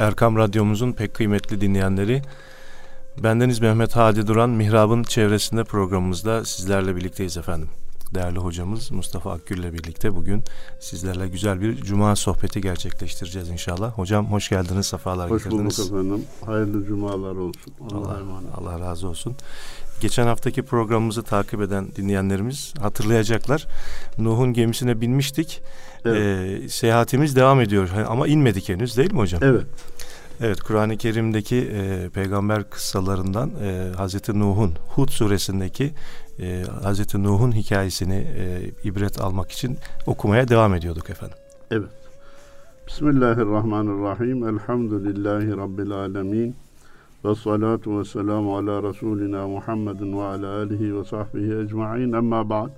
[0.00, 2.22] Erkam Radyomuzun pek kıymetli dinleyenleri,
[3.22, 7.68] bendeniz Mehmet Hadi Duran, Mihrab'ın çevresinde programımızda sizlerle birlikteyiz efendim.
[8.14, 10.44] Değerli hocamız Mustafa Akgül ile birlikte bugün
[10.80, 13.92] sizlerle güzel bir cuma sohbeti gerçekleştireceğiz inşallah.
[13.92, 15.78] Hocam hoş geldiniz, sefalar hoş getirdiniz.
[15.78, 16.24] Hoş bulduk efendim.
[16.46, 17.72] Hayırlı cumalar olsun.
[17.80, 19.36] Allah, Allah, Allah razı olsun.
[20.00, 23.66] Geçen haftaki programımızı takip eden dinleyenlerimiz hatırlayacaklar.
[24.18, 25.62] Nuh'un gemisine binmiştik.
[26.04, 26.18] Evet.
[26.18, 29.40] Ee, seyahatimiz devam ediyor ama inmedik henüz değil mi hocam?
[29.44, 29.66] Evet.
[30.40, 35.92] Evet Kur'an-ı Kerim'deki e, peygamber kıssalarından e, Hazreti Nuh'un Hud suresindeki
[36.40, 41.36] e, Hazreti Nuh'un hikayesini e, ibret almak için okumaya devam ediyorduk efendim.
[41.70, 41.88] Evet.
[42.88, 44.48] Bismillahirrahmanirrahim.
[44.48, 46.56] Elhamdülillahi Rabbil alemin.
[47.24, 52.12] Ve salatu ve selamu ala Resulina Muhammedin ve ala alihi ve sahbihi ecma'in.
[52.12, 52.70] Emma ba'd.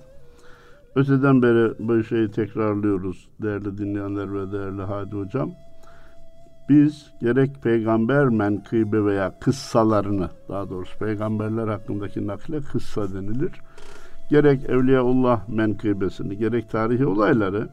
[0.95, 5.51] Öteden beri bu şeyi tekrarlıyoruz değerli dinleyenler ve değerli Hadi Hocam.
[6.69, 13.51] Biz gerek peygamber menkıbe veya kıssalarını, daha doğrusu peygamberler hakkındaki nakle kıssa denilir.
[14.29, 17.69] Gerek Evliyaullah menkıbesini, gerek tarihi olayları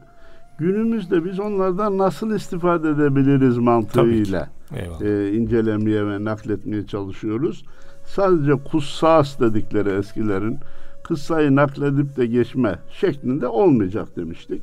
[0.57, 4.49] günümüzde biz onlardan nasıl istifade edebiliriz mantığıyla
[5.01, 7.65] e, incelemeye ve nakletmeye çalışıyoruz.
[8.05, 10.59] Sadece kussas dedikleri eskilerin
[11.03, 14.61] kıssayı nakledip de geçme şeklinde olmayacak demiştik.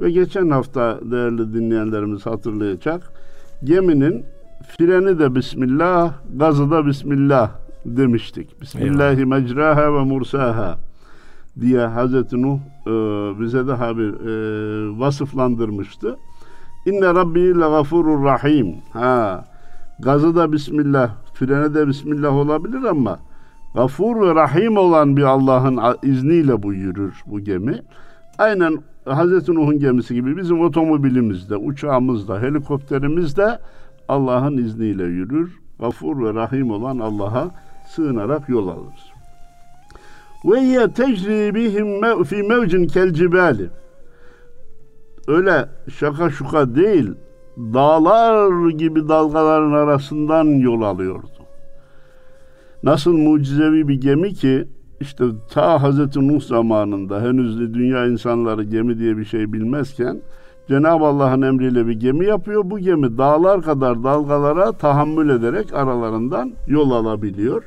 [0.00, 3.12] Ve geçen hafta değerli dinleyenlerimiz hatırlayacak.
[3.64, 4.24] Geminin
[4.68, 7.50] freni de Bismillah, gazı da Bismillah
[7.84, 8.60] demiştik.
[8.60, 10.78] Bismillahi mecraha ve mursaha
[11.60, 12.90] diye Hazreti Nuh e,
[13.40, 16.16] bize daha bir e, vasıflandırmıştı.
[16.86, 18.76] İnne Rabbi le gafurur rahim.
[18.92, 19.44] Ha,
[19.98, 23.18] gazı da Bismillah, freni de Bismillah olabilir ama
[23.74, 27.82] gafur ve rahim olan bir Allah'ın izniyle bu yürür bu gemi.
[28.38, 33.58] Aynen Hazreti Nuh'un gemisi gibi bizim otomobilimizde, uçağımızda, helikopterimizde
[34.08, 35.58] Allah'ın izniyle yürür.
[35.80, 37.50] Gafur ve rahim olan Allah'a
[37.88, 39.10] sığınarak yol alırız.
[40.44, 43.70] Ve ye tecri bihim fi mevcin kel cibali.
[45.30, 45.68] Öyle
[45.98, 47.10] şaka şuka değil,
[47.56, 51.28] dağlar gibi dalgaların arasından yol alıyordu.
[52.82, 54.68] Nasıl mucizevi bir gemi ki
[55.00, 60.20] işte ta Hazreti Nuh zamanında henüz dünya insanları gemi diye bir şey bilmezken
[60.68, 62.62] Cenab-ı Allah'ın emriyle bir gemi yapıyor.
[62.64, 67.62] Bu gemi dağlar kadar dalgalara tahammül ederek aralarından yol alabiliyor.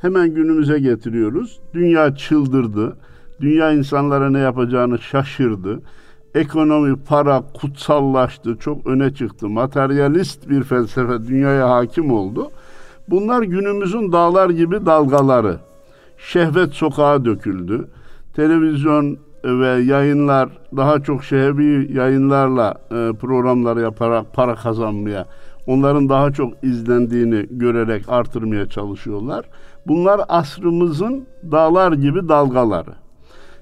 [0.00, 1.60] Hemen günümüze getiriyoruz.
[1.74, 2.96] Dünya çıldırdı.
[3.40, 5.80] Dünya insanlara ne yapacağını şaşırdı.
[6.34, 9.48] Ekonomi, para kutsallaştı, çok öne çıktı.
[9.48, 12.50] Materyalist bir felsefe dünyaya hakim oldu.
[13.08, 15.56] Bunlar günümüzün dağlar gibi dalgaları.
[16.18, 17.88] Şehvet sokağa döküldü.
[18.36, 25.26] Televizyon ve yayınlar daha çok şehvi yayınlarla e, programlar yaparak para kazanmaya,
[25.66, 29.44] onların daha çok izlendiğini görerek artırmaya çalışıyorlar.
[29.86, 32.90] Bunlar asrımızın dağlar gibi dalgaları.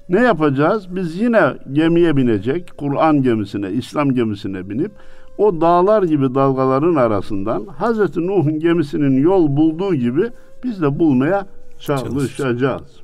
[0.09, 0.95] Ne yapacağız?
[0.95, 4.91] Biz yine gemiye binecek, Kur'an gemisine, İslam gemisine binip
[5.37, 8.17] o dağlar gibi dalgaların arasından Hz.
[8.17, 10.29] Nuh'un gemisinin yol bulduğu gibi
[10.63, 11.47] biz de bulmaya
[11.79, 13.01] çalışacağız.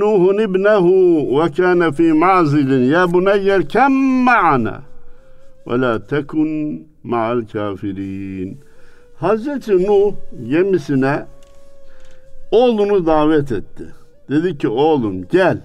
[0.00, 4.80] Nuhun ibnehu ve kâne fî ma'zilin ya buneyyer kem ma'ana
[5.66, 8.60] ve la tekun ma'al kafirin.
[9.16, 10.14] Hazreti Nuh
[10.48, 11.26] gemisine
[12.50, 13.84] oğlunu davet etti.
[14.30, 15.58] Dedi ki oğlum gel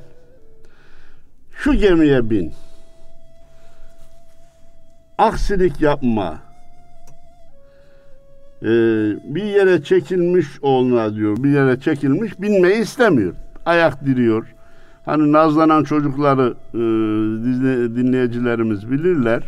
[1.51, 2.53] şu gemiye bin
[5.17, 6.39] aksilik yapma.
[8.61, 8.67] Ee,
[9.23, 13.33] bir yere çekilmiş oğluna diyor, bir yere çekilmiş binmeyi istemiyor.
[13.65, 14.55] Ayak diriyor.
[15.05, 16.77] Hani nazlanan çocukları e,
[17.95, 19.43] dinleyicilerimiz bilirler.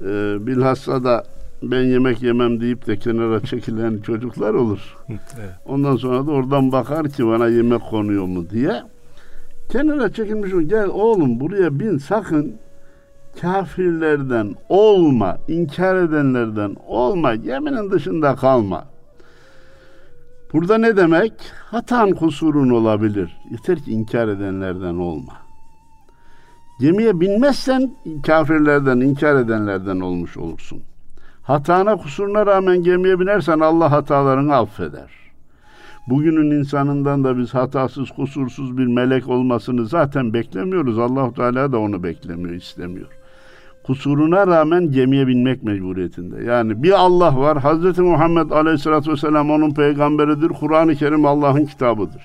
[0.00, 0.06] E,
[0.46, 1.24] bilhassa da
[1.62, 4.96] ben yemek yemem deyip de kenara çekilen çocuklar olur.
[5.08, 5.50] evet.
[5.66, 8.82] Ondan sonra da oradan bakar ki bana yemek konuyor mu diye.
[9.68, 12.56] Kenara çekilmiş gel oğlum buraya bin sakın
[13.40, 18.84] kafirlerden olma, inkar edenlerden olma, yeminin dışında kalma.
[20.52, 21.32] Burada ne demek?
[21.64, 23.36] Hatan kusurun olabilir.
[23.50, 25.32] Yeter ki inkar edenlerden olma.
[26.80, 30.82] Gemiye binmezsen kafirlerden, inkar edenlerden olmuş olursun.
[31.46, 35.10] Hatana kusuruna rağmen gemiye binersen Allah hatalarını affeder.
[36.08, 40.98] Bugünün insanından da biz hatasız, kusursuz bir melek olmasını zaten beklemiyoruz.
[40.98, 43.08] Allahu Teala da onu beklemiyor, istemiyor
[43.86, 46.44] kusuruna rağmen gemiye binmek mecburiyetinde.
[46.44, 47.58] Yani bir Allah var.
[47.58, 50.48] Hazreti Muhammed Aleyhisselatü Vesselam onun peygamberidir.
[50.48, 52.24] Kur'an-ı Kerim Allah'ın kitabıdır.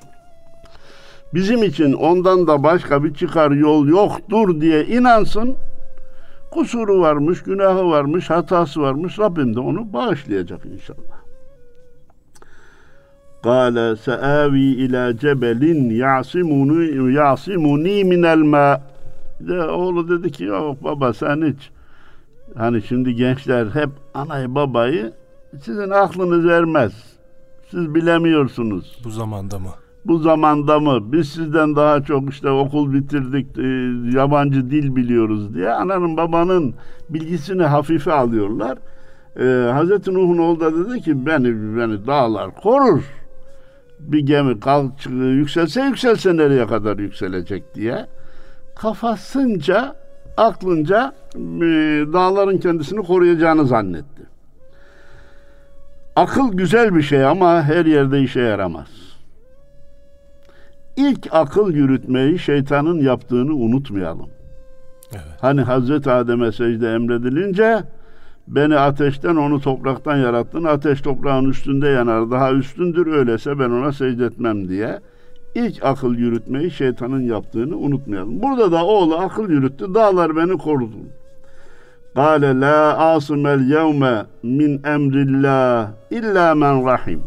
[1.33, 5.55] Bizim için ondan da başka bir çıkar yol yoktur diye inansın.
[6.51, 9.19] Kusuru varmış, günahı varmış, hatası varmış.
[9.19, 11.21] Rabbim de onu bağışlayacak inşallah.
[13.43, 18.81] Kale seavi ila cebelin yasimuni yasimuni minel ma.
[19.39, 21.69] De oğlu dedi ki yok baba sen hiç
[22.55, 25.13] hani şimdi gençler hep anayı babayı
[25.61, 26.91] sizin aklınız vermez.
[27.69, 29.01] Siz bilemiyorsunuz.
[29.03, 29.69] Bu zamanda mı?
[30.05, 31.11] Bu zamanda mı?
[31.11, 33.61] Biz sizden daha çok işte okul bitirdik, e,
[34.17, 36.75] yabancı dil biliyoruz diye ananın babanın
[37.09, 38.77] bilgisini hafife alıyorlar.
[39.39, 43.03] E, Hazreti Nuh'un oğlu da dedi ki beni beni dağlar korur.
[43.99, 48.05] Bir gemi kalk yükselse yükselse nereye kadar yükselecek diye.
[48.75, 49.95] Kafasınca,
[50.37, 51.39] aklınca e,
[52.13, 54.21] dağların kendisini koruyacağını zannetti.
[56.15, 59.10] Akıl güzel bir şey ama her yerde işe yaramaz.
[60.95, 64.29] İlk akıl yürütmeyi şeytanın yaptığını unutmayalım.
[65.11, 65.37] Evet.
[65.41, 67.83] Hani Hazreti Adem'e secde emredilince
[68.47, 70.63] beni ateşten onu topraktan yarattın.
[70.63, 72.31] Ateş toprağın üstünde yanar.
[72.31, 74.99] Daha üstündür öyleyse ben ona secde etmem diye.
[75.55, 78.41] İlk akıl yürütmeyi şeytanın yaptığını unutmayalım.
[78.41, 79.93] Burada da oğlu akıl yürüttü.
[79.93, 80.97] Dağlar beni korudu.
[82.15, 87.23] Kale la asimel yevme min emrillah illa men rahim.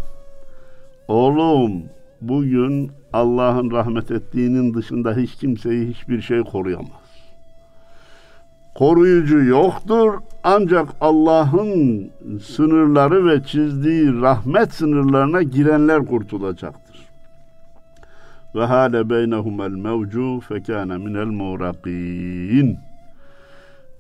[1.09, 1.83] Oğlum
[2.21, 7.05] bugün Allah'ın rahmet ettiğinin dışında hiç kimseyi hiçbir şey koruyamaz.
[8.75, 10.15] Koruyucu yoktur
[10.45, 12.11] ancak Allah'ın
[12.43, 17.07] sınırları ve çizdiği rahmet sınırlarına girenler kurtulacaktır.
[18.55, 22.79] Ve hale beynehumel mevcu fekâne minel muğrakîn.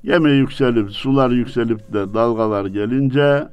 [0.02, 3.48] Yeme yükselip, sular yükselip de dalgalar gelince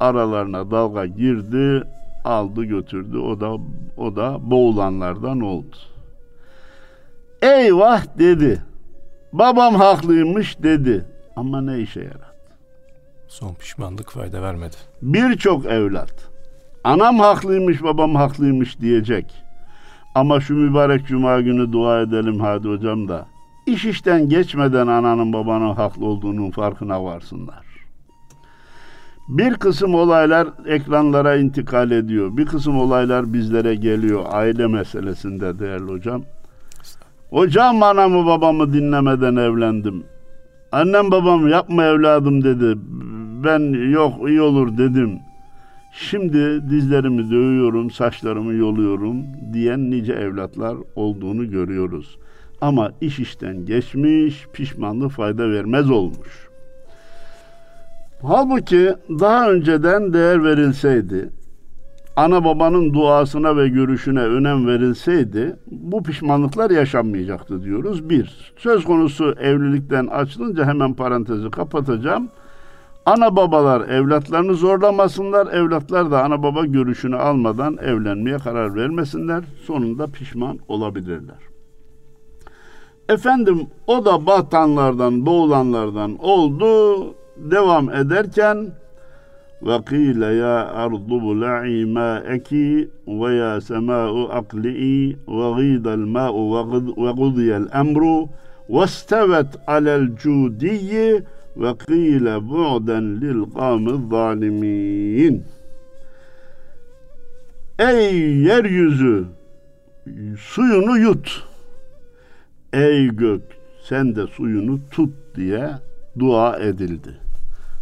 [0.00, 1.84] aralarına dalga girdi,
[2.28, 3.18] aldı götürdü.
[3.18, 3.56] O da
[3.96, 5.76] o da boğulanlardan oldu.
[7.42, 8.62] Eyvah dedi.
[9.32, 11.06] Babam haklıymış dedi.
[11.36, 12.34] Ama ne işe yaradı?
[13.28, 14.76] Son pişmanlık fayda vermedi.
[15.02, 16.28] Birçok evlat
[16.84, 19.34] anam haklıymış babam haklıymış diyecek.
[20.14, 23.26] Ama şu mübarek cuma günü dua edelim hadi hocam da
[23.66, 27.67] iş işten geçmeden ananın babanın haklı olduğunun farkına varsınlar.
[29.28, 32.36] Bir kısım olaylar ekranlara intikal ediyor.
[32.36, 34.24] Bir kısım olaylar bizlere geliyor.
[34.30, 36.22] Aile meselesinde değerli hocam.
[37.30, 40.04] Hocam anamı babamı dinlemeden evlendim.
[40.72, 42.78] Annem babam yapma evladım dedi.
[43.44, 45.18] Ben yok iyi olur dedim.
[45.92, 52.18] Şimdi dizlerimi dövüyorum, saçlarımı yoluyorum diyen nice evlatlar olduğunu görüyoruz.
[52.60, 56.47] Ama iş işten geçmiş, pişmanlık fayda vermez olmuş.
[58.22, 61.30] Halbuki daha önceden değer verilseydi,
[62.16, 68.10] ana babanın duasına ve görüşüne önem verilseydi bu pişmanlıklar yaşanmayacaktı diyoruz.
[68.10, 72.28] Bir, söz konusu evlilikten açılınca hemen parantezi kapatacağım.
[73.06, 79.44] Ana babalar evlatlarını zorlamasınlar, evlatlar da ana baba görüşünü almadan evlenmeye karar vermesinler.
[79.66, 81.38] Sonunda pişman olabilirler.
[83.08, 88.72] Efendim o da batanlardan, boğulanlardan oldu devam ederken
[89.62, 96.44] ve kîle ya ardu bula'i ma'eki ve ya semâ'u akli'i ve gîdel mâ'u
[96.96, 98.28] ve gudiyel emru
[98.68, 101.22] ve stevet alel cudiyyi
[101.56, 105.44] ve kîle bu'den lil kâmi zalimin.
[107.78, 109.24] Ey yeryüzü
[110.38, 111.44] suyunu yut.
[112.72, 113.42] Ey gök
[113.82, 115.70] sen de suyunu tut diye
[116.18, 117.27] dua edildi.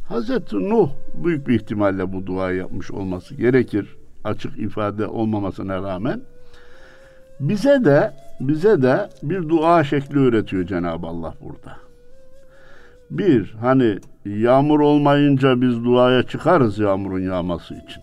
[0.08, 3.96] Hazreti Nuh büyük bir ihtimalle bu duayı yapmış olması gerekir.
[4.24, 6.20] Açık ifade olmamasına rağmen.
[7.40, 11.76] Bize de bize de bir dua şekli öğretiyor Cenab-ı Allah burada.
[13.10, 18.02] Bir, hani yağmur olmayınca biz duaya çıkarız yağmurun yağması için.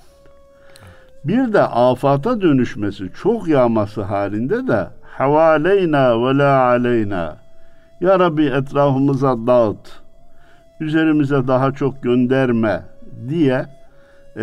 [1.24, 7.38] Bir de afata dönüşmesi, çok yağması halinde de havaleyna ve la aleyna.
[8.02, 10.03] Ya Rabbi etrafımıza dağıt
[10.80, 12.84] üzerimize daha çok gönderme
[13.30, 13.66] diye
[14.36, 14.42] e,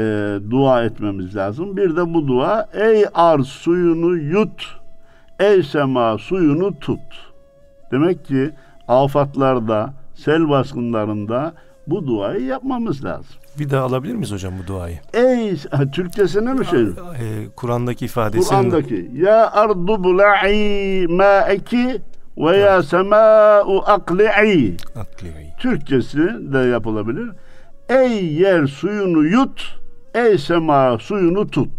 [0.50, 1.76] dua etmemiz lazım.
[1.76, 4.78] Bir de bu dua ey arz suyunu yut,
[5.40, 7.00] ey sema suyunu tut.
[7.92, 8.50] Demek ki
[8.88, 11.54] afatlarda, sel baskınlarında
[11.86, 13.34] bu duayı yapmamız lazım.
[13.58, 14.98] Bir daha alabilir miyiz hocam bu duayı?
[15.14, 15.56] Ey
[15.92, 16.82] Türkçesine mi şey?
[16.82, 16.88] Ee,
[17.56, 18.48] Kur'an'daki ifadesi.
[18.48, 22.00] Kur'an'daki ya ardu bula'i ma'eki
[22.40, 24.76] ve ya sema'u akli'i.
[24.96, 25.54] Akli'i.
[25.58, 27.30] Türkçesi de yapılabilir.
[27.88, 29.78] Ey yer suyunu yut,
[30.14, 31.70] ey sema suyunu tut.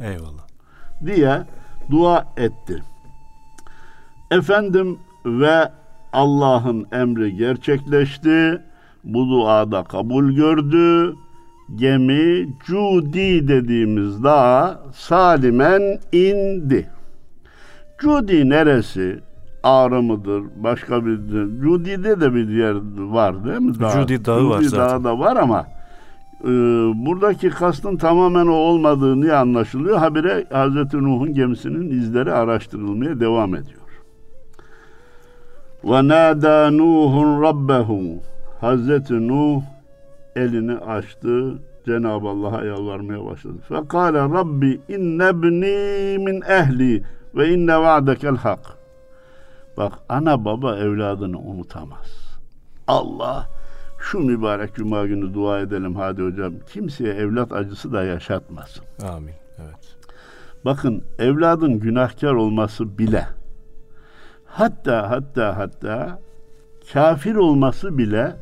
[0.00, 0.46] Eyvallah.
[1.06, 1.42] Diye
[1.90, 2.82] dua etti.
[4.30, 5.68] Efendim ve
[6.12, 8.62] Allah'ın emri gerçekleşti.
[9.04, 11.14] Bu duada kabul gördü.
[11.76, 16.90] Gemi Cudi dediğimiz dağa salimen indi.
[17.98, 19.20] Cudi neresi?
[19.68, 20.42] Ağrı mıdır?
[20.56, 21.18] Başka bir
[21.62, 23.80] Cudi'de de bir yer var değil mi?
[23.80, 23.90] Dağ.
[23.90, 24.88] Cudi dağı Cudi var zaten.
[24.88, 25.66] dağı da var ama
[26.44, 26.48] e,
[27.06, 29.98] buradaki kastın tamamen o olmadığı niye anlaşılıyor?
[29.98, 33.80] Habire Hazreti Nuh'un gemisinin izleri araştırılmaya devam ediyor.
[35.84, 38.00] Ve nâdâ Nuhun rabbehu.
[38.60, 39.62] Hazreti Nuh
[40.36, 41.54] elini açtı.
[41.86, 43.56] Cenab-ı Allah'a yalvarmaya başladı.
[43.68, 47.02] Fekale Rabbi innebni min ehli
[47.34, 48.77] ve inne va'dekel hak.
[49.78, 52.38] Bak ana baba evladını unutamaz.
[52.86, 53.48] Allah
[53.98, 56.54] şu mübarek cuma günü dua edelim hadi hocam.
[56.72, 58.84] Kimseye evlat acısı da yaşatmasın.
[59.02, 59.34] Amin.
[59.58, 59.96] Evet.
[60.64, 63.26] Bakın evladın günahkar olması bile
[64.46, 66.18] hatta hatta hatta
[66.92, 68.36] kafir olması bile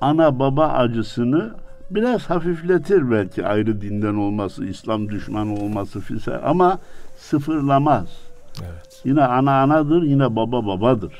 [0.00, 1.54] ana baba acısını
[1.90, 6.78] biraz hafifletir belki ayrı dinden olması, İslam düşmanı olması filan ama
[7.16, 8.33] sıfırlamaz.
[8.60, 9.00] Evet.
[9.04, 11.12] Yine ana anadır, yine baba babadır.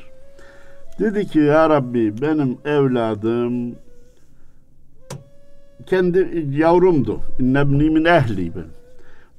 [0.99, 3.75] Dedi ki ya Rabbi benim evladım
[5.85, 7.21] kendi yavrumdu.
[7.39, 8.65] İnnebni min ehli ben.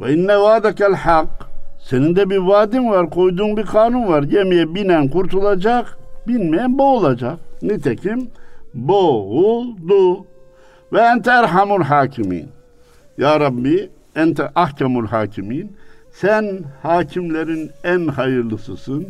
[0.00, 1.29] Ve inne vaadekel hak.
[1.79, 4.23] Senin de bir vaadin var, koyduğun bir kanun var.
[4.23, 5.99] Gemiye binen kurtulacak,
[6.29, 7.38] binmeyen boğulacak.
[7.62, 8.31] Nitekim
[8.75, 10.26] boğuldu.
[10.93, 12.49] Ve ente erhamul hakimin.
[13.19, 15.76] Ya Rabbi ente ahkemul hakimin.
[16.20, 19.06] Sen hakimlerin en hayırlısısın.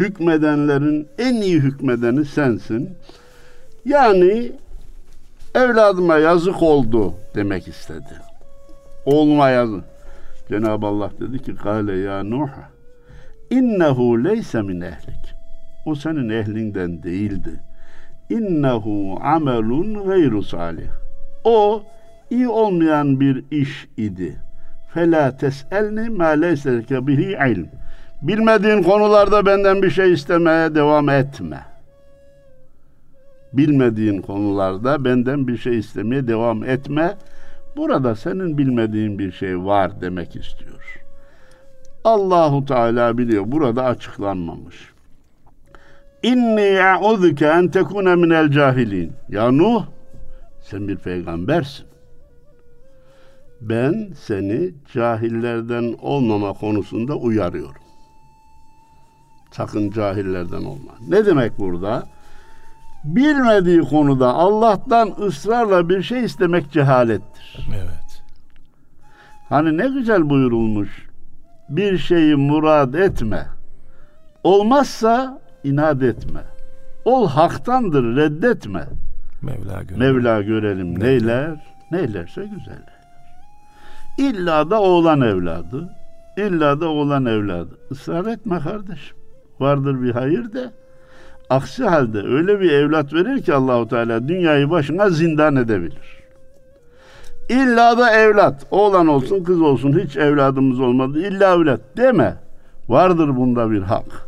[0.00, 2.90] Hükmedenlerin en iyi hükmedeni sensin.
[3.84, 4.52] Yani
[5.54, 8.20] evladıma yazık oldu demek istedi.
[9.06, 9.84] Oğluma yazık.
[10.48, 12.48] Cenab-ı Allah dedi ki Kale ya Nuh
[13.50, 15.34] innehu leyse min ehlik.
[15.86, 17.60] O senin ehlinden değildi.
[18.30, 20.88] İnnehu amelun gayru salih.
[21.44, 21.82] O
[22.30, 24.43] iyi olmayan bir iş idi.
[24.94, 27.66] Fela tes'elni ma leyse leke bihi ilm.
[28.22, 31.60] Bilmediğin konularda benden bir şey istemeye devam etme.
[33.52, 37.14] Bilmediğin konularda benden bir şey istemeye devam etme.
[37.76, 41.02] Burada senin bilmediğin bir şey var demek istiyor.
[42.04, 43.44] Allahu Teala biliyor.
[43.46, 44.92] Burada açıklanmamış.
[46.22, 49.12] İnni ya'udhuke en tekune minel cahilin.
[49.28, 49.84] Ya Nuh
[50.60, 51.93] sen bir peygambersin.
[53.68, 57.82] Ben seni cahillerden olmama konusunda uyarıyorum.
[59.50, 60.92] Sakın cahillerden olma.
[61.08, 62.06] Ne demek burada?
[63.04, 67.68] Bilmediği konuda Allah'tan ısrarla bir şey istemek cehalettir.
[67.74, 68.22] Evet.
[69.48, 71.08] Hani ne güzel buyurulmuş.
[71.68, 73.46] Bir şeyi murad etme.
[74.44, 76.40] Olmazsa inat etme.
[77.04, 78.84] Ol haktandır reddetme.
[79.42, 79.98] Mevla göre.
[79.98, 82.93] Mevla görelim Ne- neyler, neylerse güzel eyler.
[84.18, 85.88] İlla da oğlan evladı,
[86.36, 87.78] illa da oğlan evladı.
[87.90, 89.16] Israr etme kardeşim.
[89.60, 90.70] Vardır bir hayır de.
[91.50, 96.24] Aksi halde öyle bir evlat verir ki Allahu Teala dünyayı başına zindan edebilir.
[97.48, 101.18] İlla da evlat, oğlan olsun kız olsun hiç evladımız olmadı.
[101.18, 102.36] İlla evlat deme.
[102.88, 104.26] Vardır bunda bir hak.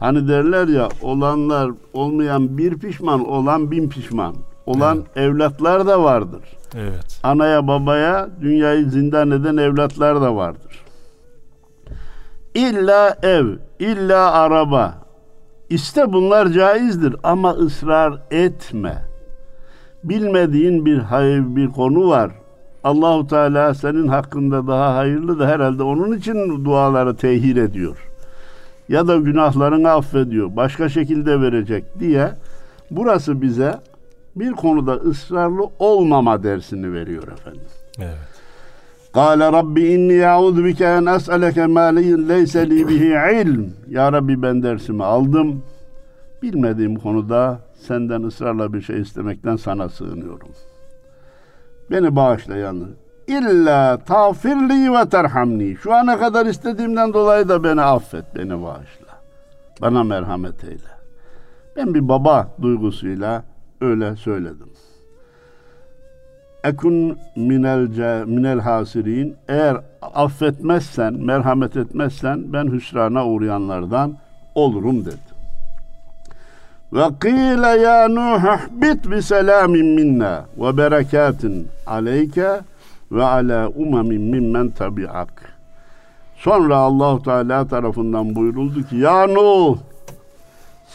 [0.00, 4.34] Hani derler ya olanlar olmayan bir pişman olan bin pişman.
[4.66, 6.42] Olan evlatlar da vardır.
[6.74, 7.20] Evet.
[7.22, 10.84] Anaya babaya dünyayı zindan eden evlatlar da vardır.
[12.54, 13.46] İlla ev,
[13.78, 14.94] illa araba.
[15.70, 19.02] İşte bunlar caizdir ama ısrar etme.
[20.04, 22.30] Bilmediğin bir hayır bir konu var.
[22.84, 27.96] Allahu Teala senin hakkında daha hayırlı da herhalde onun için duaları tehir ediyor.
[28.88, 30.56] Ya da günahlarını affediyor.
[30.56, 32.30] Başka şekilde verecek diye
[32.90, 33.74] burası bize
[34.36, 37.60] bir konuda ısrarlı olmama dersini veriyor efendim.
[37.98, 38.36] Evet.
[39.12, 41.80] Kâle Rabbi inni ya'udhu bike en es'eleke mâ
[42.28, 43.72] leyse li bihi ilm.
[43.88, 45.62] Ya Rabbi ben dersimi aldım.
[46.42, 50.48] Bilmediğim konuda senden ısrarla bir şey istemekten sana sığınıyorum.
[51.90, 52.88] Beni bağışla yalnız.
[53.26, 55.76] İlla tağfirli ve terhamni.
[55.76, 59.06] Şu ana kadar istediğimden dolayı da beni affet, beni bağışla.
[59.82, 60.96] Bana merhamet eyle.
[61.76, 63.44] Ben bir baba duygusuyla
[63.80, 64.68] öyle söyledim.
[66.64, 69.36] Ekun minel, ce- minel hasirin.
[69.48, 74.16] Eğer affetmezsen, merhamet etmezsen ben hüsrana uğrayanlardan
[74.54, 75.36] olurum dedi.
[76.92, 82.60] Ve kîle ya Nuh ihbit bi selamin minna ve berekatin aleyke
[83.12, 85.56] ve ala umemin mimmen tabi'ak.
[86.36, 89.78] Sonra Allahu Teala tarafından buyuruldu ki ya Nuh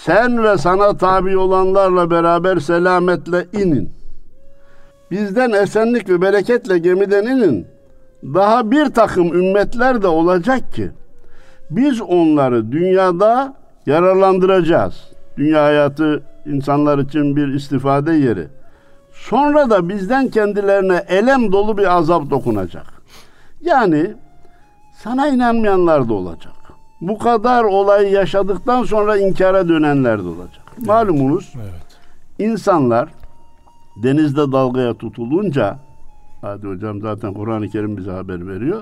[0.05, 3.91] Sen ve sana tabi olanlarla beraber selametle inin.
[5.11, 7.67] Bizden esenlik ve bereketle gemiden inin.
[8.23, 10.91] Daha bir takım ümmetler de olacak ki
[11.69, 13.53] biz onları dünyada
[13.85, 15.11] yararlandıracağız.
[15.37, 18.47] Dünya hayatı insanlar için bir istifade yeri.
[19.11, 22.85] Sonra da bizden kendilerine elem dolu bir azap dokunacak.
[23.61, 24.13] Yani
[25.03, 26.60] sana inanmayanlar da olacak.
[27.01, 30.61] Bu kadar olayı yaşadıktan sonra inkara dönenler de olacak.
[30.77, 30.87] Evet.
[30.87, 31.99] Malumunuz evet.
[32.39, 33.09] insanlar
[34.03, 35.79] denizde dalgaya tutulunca
[36.41, 38.81] hadi hocam zaten Kur'an-ı Kerim bize haber veriyor.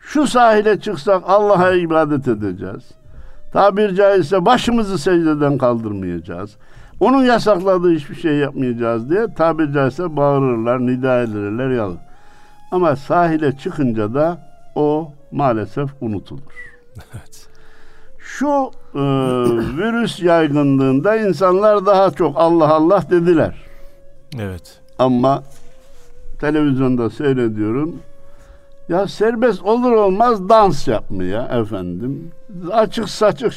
[0.00, 2.90] Şu sahile çıksak Allah'a ibadet edeceğiz.
[3.52, 6.56] Tabir caizse başımızı secdeden kaldırmayacağız.
[7.00, 11.96] Onun yasakladığı hiçbir şey yapmayacağız diye tabir caizse bağırırlar, nida ederler yalı.
[12.70, 14.38] Ama sahile çıkınca da
[14.74, 16.73] o maalesef unutulur.
[16.96, 17.46] Evet.
[18.18, 19.00] Şu e,
[19.78, 23.54] virüs yaygınlığında insanlar daha çok Allah Allah dediler.
[24.40, 24.80] Evet.
[24.98, 25.42] Ama
[26.40, 27.96] televizyonda seyrediyorum.
[28.88, 32.30] Ya serbest olur olmaz dans yapmaya efendim.
[32.72, 33.52] Açık saçık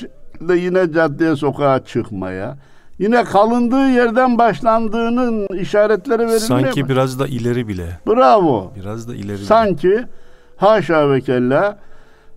[0.48, 2.58] da yine caddeye sokağa çıkmaya.
[3.00, 6.89] Yine kalındığı yerden başlandığının işaretleri verilmeye Sanki mi?
[6.89, 8.00] biraz da ileri bile.
[8.08, 8.72] Bravo.
[8.75, 10.08] Biraz da ileri Sanki bile.
[10.58, 11.79] haşa ve kella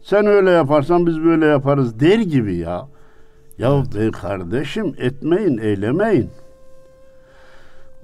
[0.02, 2.88] sen öyle yaparsan biz böyle yaparız der gibi ya.
[3.58, 4.12] Ya evet.
[4.12, 6.30] kardeşim etmeyin, eylemeyin.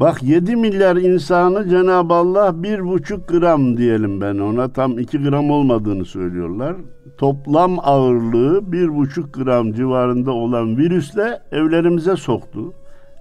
[0.01, 5.51] Bak 7 milyar insanı Cenab-ı Allah bir buçuk gram diyelim ben ona tam 2 gram
[5.51, 6.77] olmadığını söylüyorlar.
[7.19, 12.73] Toplam ağırlığı bir buçuk gram civarında olan virüsle evlerimize soktu.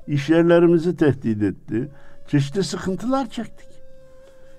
[0.08, 1.90] İş yerlerimizi tehdit etti.
[2.28, 3.75] Çeşitli sıkıntılar çektik.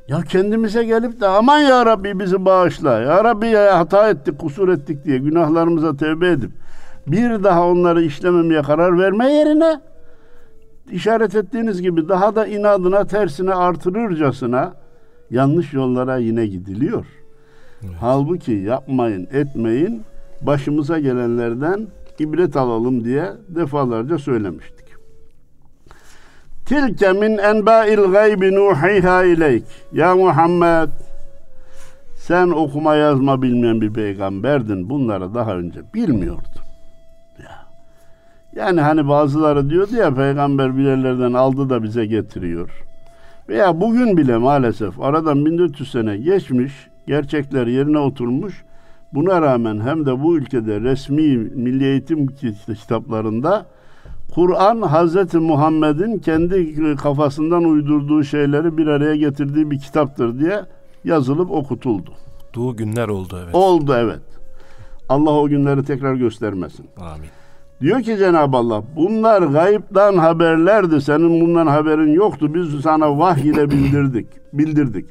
[0.08, 3.00] Ya kendimize gelip de aman ya Rabbi bizi bağışla.
[3.00, 6.50] Ya Rabbi ya hata ettik, kusur ettik diye günahlarımıza tevbe edip
[7.06, 9.80] bir daha onları işlememeye karar verme yerine
[10.90, 14.74] işaret ettiğiniz gibi daha da inadına tersine artırırcasına
[15.30, 17.06] yanlış yollara yine gidiliyor.
[17.82, 17.94] Evet.
[18.00, 20.02] Halbuki yapmayın, etmeyin,
[20.42, 21.86] başımıza gelenlerden
[22.18, 24.85] ibret alalım diye defalarca söylemiştik.
[26.66, 29.64] Tilke min enba'il gaybi nuhiha ileyk.
[29.92, 30.88] Ya Muhammed
[32.16, 34.90] sen okuma yazma bilmeyen bir peygamberdin.
[34.90, 36.62] Bunları daha önce bilmiyordun.
[38.56, 42.70] Yani hani bazıları diyordu ya peygamber bir yerlerden aldı da bize getiriyor.
[43.48, 46.72] Veya bugün bile maalesef aradan 1400 sene geçmiş,
[47.06, 48.64] gerçekler yerine oturmuş.
[49.12, 52.26] Buna rağmen hem de bu ülkede resmi milli eğitim
[52.66, 53.66] kitaplarında
[54.36, 60.62] Kur'an Hazreti Muhammed'in kendi kafasından uydurduğu şeyleri bir araya getirdiği bir kitaptır diye
[61.04, 62.10] yazılıp okutuldu.
[62.54, 63.54] Doğu günler oldu evet.
[63.54, 64.20] Oldu evet.
[65.08, 66.86] Allah o günleri tekrar göstermesin.
[67.00, 67.28] Amin.
[67.80, 71.00] Diyor ki Cenab-ı Allah bunlar gayipten haberlerdi.
[71.00, 72.54] Senin bundan haberin yoktu.
[72.54, 74.26] Biz sana vahiy ile bildirdik.
[74.52, 75.06] Bildirdik.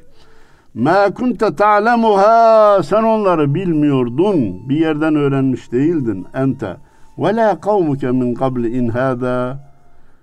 [0.74, 4.68] Ma kunte ta'lemuha sen onları bilmiyordun.
[4.68, 6.76] Bir yerden öğrenmiş değildin ente.
[7.18, 9.58] Ve la kavmuke min qabli in hada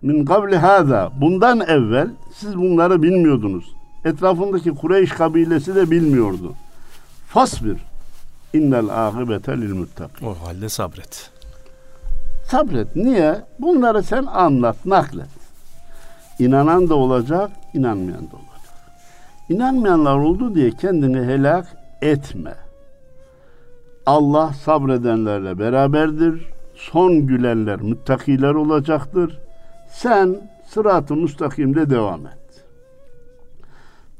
[0.01, 1.11] min qabli hada.
[1.21, 3.73] Bundan evvel siz bunları bilmiyordunuz.
[4.05, 6.53] Etrafındaki Kureyş kabilesi de bilmiyordu.
[7.27, 7.77] Fasbir.
[8.53, 10.25] İnnel akibete lil muttakin.
[10.25, 11.31] O halde sabret.
[12.47, 12.95] Sabret.
[12.95, 13.41] Niye?
[13.59, 15.27] Bunları sen anlat, naklet.
[16.39, 18.73] İnanan da olacak, inanmayan da olacak.
[19.49, 21.67] İnanmayanlar oldu diye kendini helak
[22.01, 22.55] etme.
[24.05, 26.52] Allah sabredenlerle beraberdir.
[26.91, 29.39] Son gülenler müttakiler olacaktır.
[29.89, 32.65] Sen sırat-ı müstakimde devam et.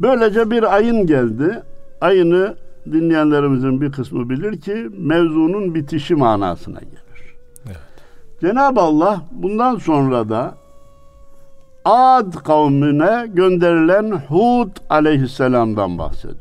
[0.02, 1.64] Böylece bir ayın geldi.
[2.02, 2.56] Ayını
[2.92, 7.36] dinleyenlerimizin bir kısmı bilir ki mevzunun bitişi manasına gelir.
[8.42, 10.56] Cenab-ı Allah bundan sonra da
[11.86, 16.38] Ad kavmine gönderilen Hud aleyhisselamdan bahsediyor.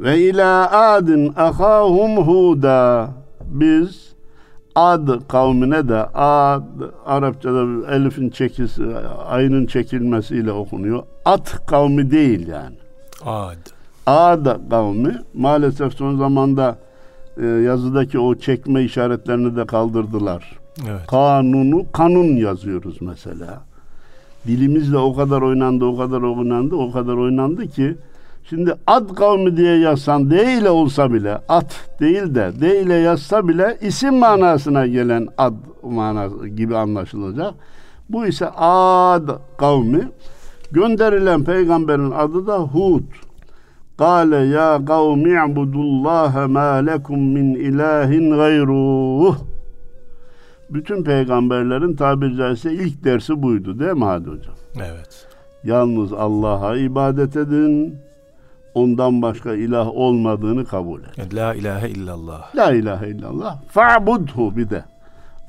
[0.00, 3.10] Ve ila adin ahahum huda
[3.44, 4.13] biz
[4.74, 6.62] Ad kavmine de Ad
[7.06, 8.82] Arapçada elifin çekisi
[9.28, 11.02] ayının çekilmesiyle okunuyor.
[11.24, 12.76] At kavmi değil yani.
[13.24, 13.56] Ad.
[14.06, 16.78] Ad kavmi maalesef son zamanda
[17.36, 20.58] e, yazıdaki o çekme işaretlerini de kaldırdılar.
[20.88, 21.06] Evet.
[21.06, 23.62] Kanunu kanun yazıyoruz mesela.
[24.46, 27.96] Dilimizle o kadar oynandı, o kadar oynandı, o kadar oynandı ki
[28.48, 34.14] şimdi ad kavmi diye yazsan değil olsa bile at değil de değil yazsa bile isim
[34.14, 37.54] manasına gelen ad manası gibi anlaşılacak.
[38.08, 39.28] Bu ise ad
[39.58, 40.08] kavmi.
[40.72, 43.02] Gönderilen peygamberin adı da Hud.
[43.98, 49.36] Kale ya kavmi i'budullaha ma lekum min ilahin gayruh.
[50.70, 54.54] bütün peygamberlerin tabiri caizse ilk dersi buydu değil mi Hadi Hocam?
[54.76, 55.26] Evet.
[55.64, 57.96] Yalnız Allah'a ibadet edin.
[58.74, 61.34] Ondan başka ilah olmadığını kabul et.
[61.34, 62.56] La ilahe illallah.
[62.56, 63.62] La ilahe illallah.
[63.68, 64.84] Fa'budhu bir de.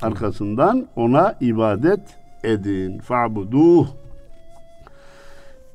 [0.02, 2.00] Arkasından ona ibadet
[2.44, 2.98] edin.
[2.98, 3.86] Fa'buduh.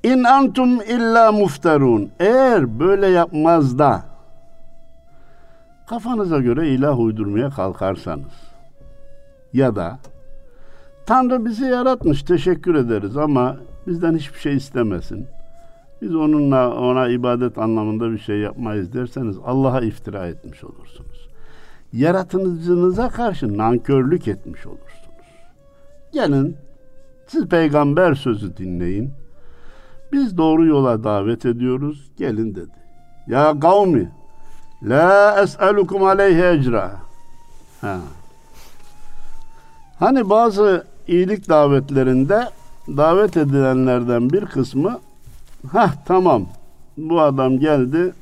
[0.03, 2.11] İn antum illa mufterun.
[2.19, 4.03] Eğer böyle yapmaz da
[5.89, 8.51] kafanıza göre ilah uydurmaya kalkarsanız
[9.53, 9.99] ya da
[11.05, 15.27] Tanrı bizi yaratmış teşekkür ederiz ama bizden hiçbir şey istemesin.
[16.01, 21.29] Biz onunla ona ibadet anlamında bir şey yapmayız derseniz Allah'a iftira etmiş olursunuz.
[21.93, 24.91] Yaratıcınıza karşı nankörlük etmiş olursunuz.
[26.13, 26.57] Gelin
[27.27, 29.11] siz peygamber sözü dinleyin.
[30.11, 32.11] Biz doğru yola davet ediyoruz.
[32.17, 32.81] Gelin dedi.
[33.27, 34.11] Ya kavmi
[34.83, 36.91] la es'elukum aleyhi ecra.
[37.81, 37.97] Ha.
[39.99, 42.49] Hani bazı iyilik davetlerinde
[42.87, 44.99] davet edilenlerden bir kısmı
[45.67, 46.45] ha tamam
[46.97, 48.13] bu adam geldi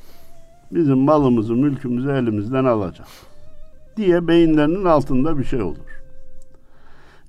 [0.72, 3.08] bizim malımızı mülkümüzü elimizden alacak
[3.98, 6.02] diye beyinlerinin altında bir şey olur.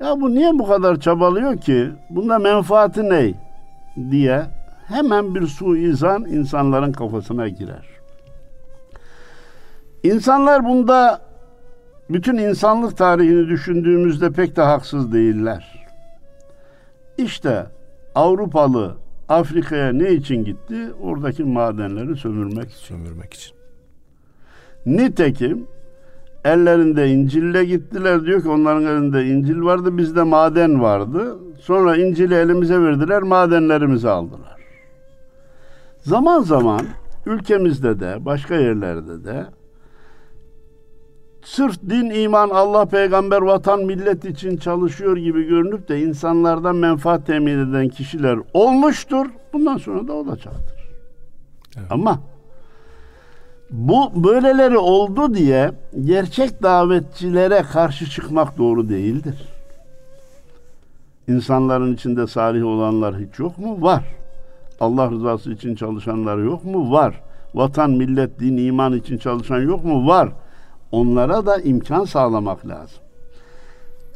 [0.01, 1.91] Ya bu niye bu kadar çabalıyor ki?
[2.11, 3.35] Bunda menfaati ne?
[4.11, 4.47] diye
[4.87, 7.87] hemen bir suizan insanların kafasına girer.
[10.03, 11.21] İnsanlar bunda
[12.11, 15.87] bütün insanlık tarihini düşündüğümüzde pek de haksız değiller.
[17.19, 17.67] İşte
[18.15, 18.97] Avrupalı
[19.31, 20.93] Afrika'ya ne için gitti?
[21.01, 22.87] Oradaki madenleri sömürmek için.
[22.87, 23.55] Sömürmek için.
[24.87, 25.67] Nitekim
[26.45, 31.39] ellerinde İncil'le gittiler diyor ki onların elinde İncil vardı bizde maden vardı.
[31.61, 34.57] Sonra İncil'i elimize verdiler madenlerimizi aldılar.
[35.99, 36.81] Zaman zaman
[37.27, 39.47] ülkemizde de başka yerlerde de
[41.43, 47.71] sırf din, iman, Allah, peygamber, vatan, millet için çalışıyor gibi görünüp de insanlardan menfaat temin
[47.71, 49.27] eden kişiler olmuştur.
[49.53, 50.77] Bundan sonra da olacaktır.
[51.77, 51.87] Evet.
[51.91, 52.21] Ama
[53.71, 55.71] bu böyleleri oldu diye
[56.05, 59.49] gerçek davetçilere karşı çıkmak doğru değildir.
[61.29, 63.83] İnsanların içinde salih olanlar hiç yok mu?
[63.83, 64.05] Var.
[64.81, 66.93] Allah rızası için çalışanlar yok mu?
[66.93, 67.21] Var.
[67.55, 70.07] Vatan, millet, din, iman için çalışan yok mu?
[70.07, 70.29] Var.
[70.93, 72.99] Onlara da imkan sağlamak lazım.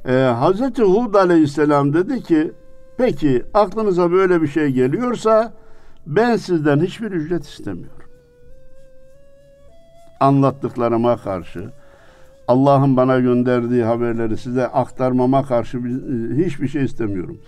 [0.06, 0.78] Ee, Hz.
[0.78, 2.52] Hud aleyhisselam dedi ki
[2.96, 5.52] peki aklınıza böyle bir şey geliyorsa
[6.06, 8.04] ben sizden hiçbir ücret istemiyorum
[10.20, 11.70] anlattıklarıma karşı,
[12.48, 17.40] Allah'ın bana gönderdiği haberleri size aktarmama karşı bir- hiçbir şey istemiyorum.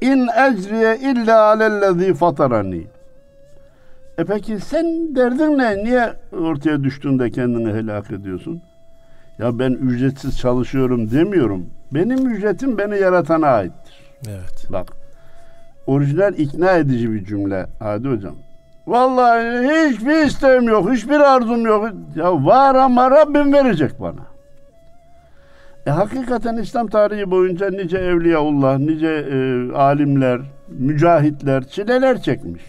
[0.00, 2.86] İn ecriye illa alellezî fatarani.
[4.18, 5.84] E peki sen derdin ne?
[5.84, 8.62] Niye ortaya düştüğünde kendini helak ediyorsun?
[9.38, 11.66] Ya ben ücretsiz çalışıyorum demiyorum.
[11.94, 13.94] Benim ücretim beni yaratana aittir.
[14.28, 14.66] Evet.
[14.70, 14.92] Bak.
[15.86, 18.34] Orijinal ikna edici bir cümle Hadi hocam.
[18.86, 21.88] Vallahi hiçbir isteğim yok, hiçbir arzum yok.
[22.14, 24.28] Ya var ama Rabbim verecek bana.
[25.86, 32.62] E hakikaten İslam tarihi boyunca nice evliyaullah, nice e, alimler, mücahitler çileler çekmiş.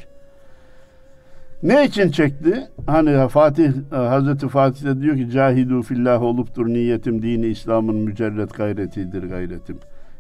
[1.64, 2.68] Ne için çekti?
[2.86, 8.58] Hani Fatih e, Hazreti Fatih de diyor ki cahidu fillah oluptur niyetim dini İslam'ın mücerret
[8.58, 9.78] gayretidir gayretim.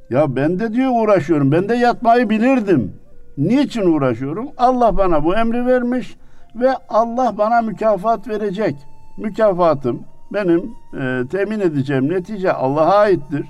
[0.10, 1.52] Ya ben de diyor uğraşıyorum.
[1.52, 2.94] Ben de yatmayı bilirdim.
[3.38, 4.50] Niçin uğraşıyorum?
[4.58, 6.16] Allah bana bu emri vermiş
[6.56, 8.76] ve Allah bana mükafat verecek.
[9.18, 10.72] Mükafatım benim
[11.02, 13.46] e, temin edeceğim netice Allah'a aittir.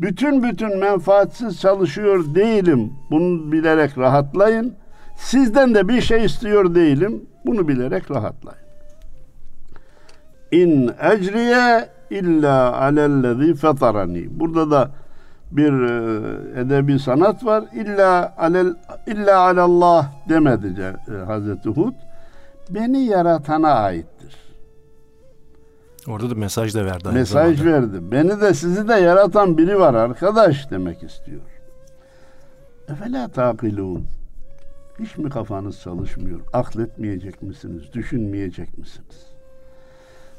[0.00, 2.92] Bütün bütün menfaatsiz çalışıyor değilim.
[3.10, 4.74] Bunu bilerek rahatlayın.
[5.18, 7.22] Sizden de bir şey istiyor değilim.
[7.46, 8.68] Bunu bilerek rahatlayın.
[10.52, 14.40] İn ecriye illa alellezî fetarani.
[14.40, 14.90] Burada da
[15.50, 17.64] bir e, edebi sanat var.
[17.74, 18.74] İlla alel
[19.06, 21.94] illa alallah demedi e, Hazreti Hud.
[22.70, 24.36] Beni yaratana aittir.
[26.08, 27.08] Orada da mesaj da verdi.
[27.12, 27.76] Mesaj zamanda.
[27.76, 28.12] verdi.
[28.12, 31.40] Beni de sizi de yaratan biri var arkadaş demek istiyor.
[32.88, 34.06] Efela takilun.
[34.98, 36.40] Hiç mi kafanız çalışmıyor?
[36.52, 37.82] Akletmeyecek misiniz?
[37.92, 39.26] Düşünmeyecek misiniz?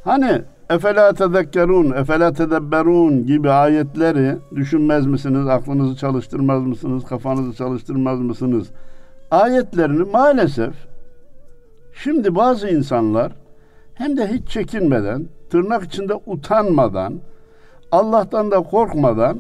[0.04, 5.48] Hani efela tezekkerun, efela tedebberun gibi ayetleri düşünmez misiniz?
[5.48, 7.06] Aklınızı çalıştırmaz mısınız?
[7.06, 8.67] Kafanızı çalıştırmaz mısınız?
[9.32, 10.74] Ayetlerini maalesef
[11.93, 13.32] şimdi bazı insanlar
[13.93, 17.13] hem de hiç çekinmeden, tırnak içinde utanmadan,
[17.91, 19.39] Allah'tan da korkmadan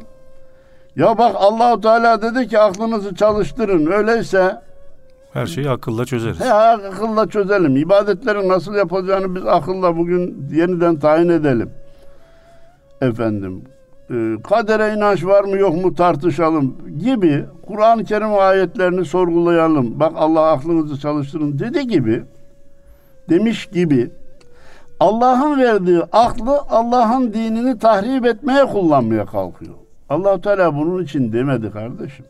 [0.95, 3.85] ya bak Allahu Teala dedi ki aklınızı çalıştırın.
[3.85, 4.61] Öyleyse
[5.33, 6.39] Her şeyi akılla çözeriz.
[6.39, 7.77] he, akılla çözelim.
[7.77, 11.69] İbadetlerin nasıl yapılacağını biz akılla bugün yeniden tayin edelim.
[13.01, 13.63] Efendim
[14.09, 19.99] e, kadere inanç var mı yok mu tartışalım gibi Kur'an-ı Kerim ayetlerini sorgulayalım.
[19.99, 22.23] Bak Allah aklınızı çalıştırın dedi gibi
[23.29, 24.11] demiş gibi
[24.99, 29.73] Allah'ın verdiği aklı Allah'ın dinini tahrip etmeye kullanmaya kalkıyor.
[30.09, 32.25] allah Teala bunun için demedi kardeşim.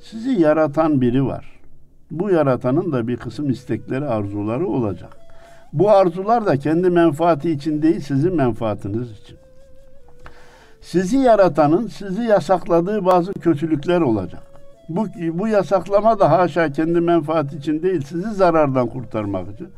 [0.00, 1.57] Sizi yaratan biri var.
[2.10, 5.16] Bu yaratanın da bir kısım istekleri, arzuları olacak.
[5.72, 9.38] Bu arzular da kendi menfaati için değil, sizin menfaatiniz için.
[10.80, 14.42] Sizi yaratanın sizi yasakladığı bazı kötülükler olacak.
[14.88, 19.68] Bu, bu yasaklama da haşa kendi menfaati için değil, sizi zarardan kurtarmak için.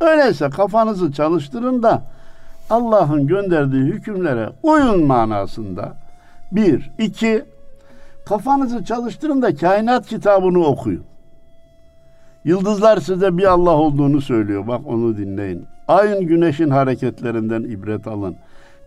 [0.00, 2.02] Öyleyse kafanızı çalıştırın da
[2.70, 5.92] Allah'ın gönderdiği hükümlere uyun manasında.
[6.52, 7.44] Bir, iki,
[8.24, 11.04] kafanızı çalıştırın da kainat kitabını okuyun.
[12.44, 14.66] Yıldızlar size bir Allah olduğunu söylüyor.
[14.66, 15.66] Bak onu dinleyin.
[15.88, 18.36] Ayın güneşin hareketlerinden ibret alın.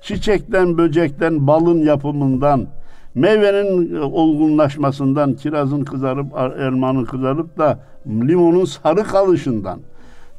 [0.01, 2.67] Çiçekten, böcekten, balın yapımından,
[3.15, 6.27] meyvenin olgunlaşmasından, kirazın kızarıp,
[6.59, 9.79] elmanın kızarıp da limonun sarı kalışından,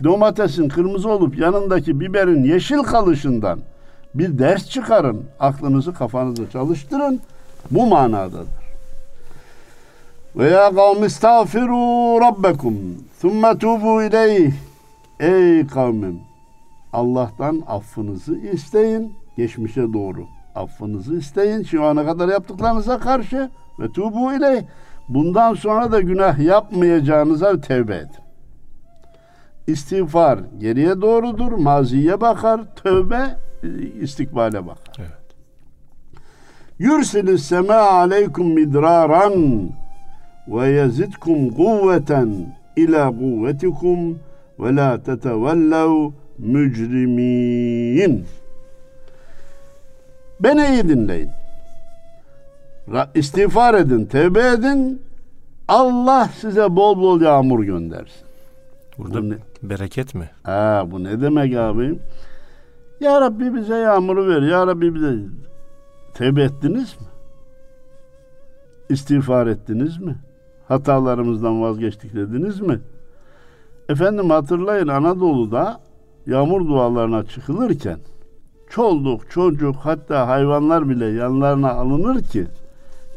[0.05, 3.59] domatesin kırmızı olup yanındaki biberin yeşil kalışından
[4.14, 5.24] bir ders çıkarın.
[5.40, 7.20] Aklınızı, kafanızı çalıştırın.
[7.70, 8.65] Bu manadadır.
[10.37, 12.75] Ve ya kavmi estağfiru rabbekum
[13.20, 14.53] thumme tubu ileyh.
[15.20, 16.20] Ey kavmim
[16.92, 20.27] Allah'tan affınızı isteyin geçmişe doğru.
[20.55, 24.62] Affınızı isteyin şu ana kadar yaptıklarınıza karşı ve tubu ileyh.
[25.09, 28.11] Bundan sonra da günah yapmayacağınıza tevbe edin.
[29.66, 33.37] İstiğfar geriye doğrudur, maziye bakar, tövbe
[34.01, 34.96] istikbale bakar.
[34.99, 35.27] Evet.
[36.79, 39.68] Yursilis sema aleykum midraran
[40.48, 44.18] ve yezidkum kuvveten ila kuvvetikum
[44.59, 48.24] ve la tetevellev mücrimin.
[50.40, 51.30] Beni iyi dinleyin.
[53.14, 55.02] İstiğfar edin, tevbe edin.
[55.68, 58.26] Allah size bol bol yağmur göndersin.
[58.98, 59.35] Burada bu ne?
[59.62, 60.30] bereket mi?
[60.42, 61.98] Ha, bu ne demek abi?
[63.00, 64.42] Ya Rabbi bize yağmuru ver.
[64.42, 65.14] Ya Rabbi bize
[66.14, 67.06] tevbe ettiniz mi?
[68.88, 70.16] İstiğfar ettiniz mi?
[70.68, 72.81] Hatalarımızdan vazgeçtik dediniz mi?
[73.88, 75.81] Efendim hatırlayın Anadolu'da
[76.26, 77.98] yağmur dualarına çıkılırken
[78.70, 82.46] çoluk, çocuk hatta hayvanlar bile yanlarına alınır ki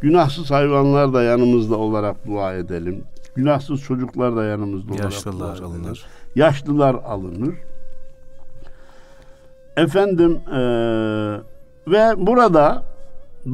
[0.01, 3.03] günahsız hayvanlar da yanımızda olarak dua edelim.
[3.35, 6.05] Günahsız çocuklar da yanımızda olarak Yaşlılar dua alınır.
[6.35, 7.55] Yaşlılar alınır.
[9.77, 10.59] Efendim ee,
[11.87, 12.83] ve burada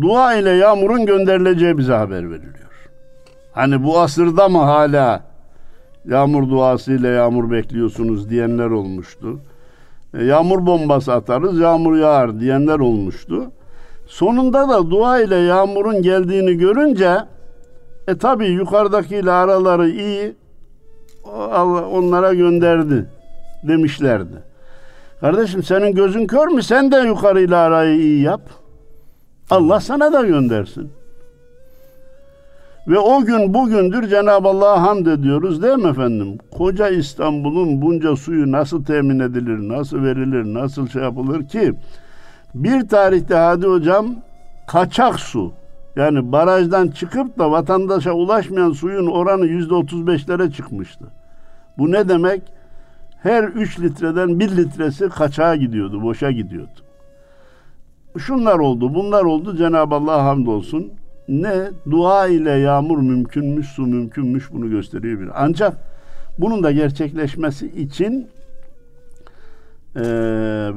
[0.02, 2.75] dua ile yağmurun gönderileceği bize haber veriliyor.
[3.56, 5.24] Hani bu asırda mı hala
[6.06, 9.40] yağmur duası ile yağmur bekliyorsunuz diyenler olmuştu.
[10.14, 13.52] E, yağmur bombası atarız, yağmur yağar diyenler olmuştu.
[14.08, 17.18] Sonunda da dua ile yağmurun geldiğini görünce
[18.08, 20.36] e tabi yukarıdakiyle araları iyi
[21.52, 23.10] Allah onlara gönderdi
[23.68, 24.44] demişlerdi.
[25.22, 26.64] Kardeşim senin gözün kör mü?
[26.64, 28.42] Sen de yukarıyla arayı iyi yap.
[29.50, 30.92] Allah sana da göndersin.
[32.88, 36.38] Ve o gün bugündür Cenab-ı Allah'a hamd ediyoruz değil mi efendim?
[36.52, 41.74] Koca İstanbul'un bunca suyu nasıl temin edilir, nasıl verilir, nasıl şey yapılır ki?
[42.56, 44.16] Bir tarihte hadi hocam
[44.68, 45.54] kaçak su
[45.96, 51.06] yani barajdan çıkıp da vatandaşa ulaşmayan suyun oranı yüzde otuz beşlere çıkmıştı.
[51.78, 52.42] Bu ne demek?
[53.24, 56.80] Her üç litreden bir litresi kaçağa gidiyordu, boşa gidiyordu.
[58.18, 59.58] Şunlar oldu, bunlar oldu.
[59.58, 60.92] Cenab-ı Allah hamdolsun
[61.28, 65.44] ne dua ile yağmur mümkünmüş, su mümkünmüş bunu gösteriyor bir.
[65.44, 65.78] Ancak
[66.40, 68.28] bunun da gerçekleşmesi için
[69.96, 70.02] e,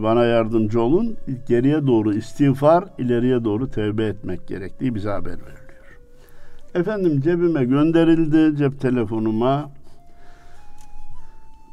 [0.02, 1.16] bana yardımcı olun.
[1.48, 5.58] Geriye doğru istiğfar, ileriye doğru tevbe etmek gerektiği bize haber veriliyor.
[6.74, 9.70] Efendim cebime gönderildi, cep telefonuma.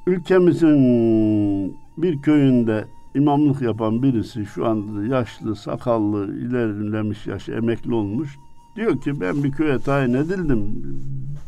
[0.07, 2.85] Ülkemizin bir köyünde
[3.15, 8.38] imamlık yapan birisi şu anda yaşlı, sakallı, ilerlemiş yaş, emekli olmuş.
[8.75, 10.83] Diyor ki ben bir köye tayin edildim.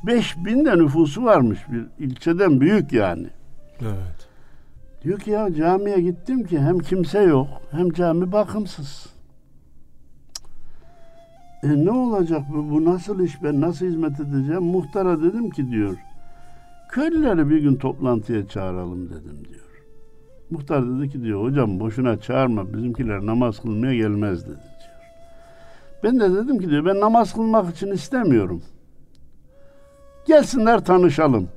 [0.06, 3.28] Beş bin de nüfusu varmış bir ilçeden büyük yani.
[3.82, 4.28] Evet.
[5.04, 9.06] Diyor ki ya camiye gittim ki hem kimse yok hem cami bakımsız.
[11.63, 14.63] E ne olacak bu, bu nasıl iş ben nasıl hizmet edeceğim?
[14.63, 15.98] Muhtara dedim ki diyor
[16.90, 19.68] köylüleri bir gün toplantıya çağıralım dedim diyor.
[20.50, 24.60] Muhtar dedi ki diyor hocam boşuna çağırma bizimkiler namaz kılmaya gelmez dedi.
[26.04, 28.62] Ben de dedim ki diyor ben namaz kılmak için istemiyorum.
[30.28, 31.48] Gelsinler tanışalım.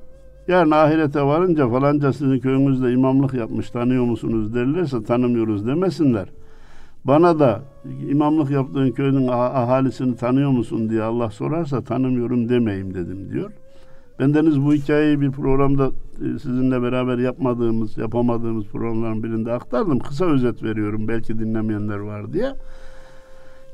[0.49, 6.29] Yarın ahirete varınca falanca sizin köyünüzde imamlık yapmış tanıyor musunuz derlerse tanımıyoruz demesinler.
[7.05, 7.63] Bana da
[8.09, 13.51] imamlık yaptığın köyün ahalisini tanıyor musun diye Allah sorarsa tanımıyorum demeyim dedim diyor.
[14.19, 19.99] Bendeniz bu hikayeyi bir programda e, sizinle beraber yapmadığımız, yapamadığımız programların birinde aktardım.
[19.99, 22.53] Kısa özet veriyorum belki dinlemeyenler var diye.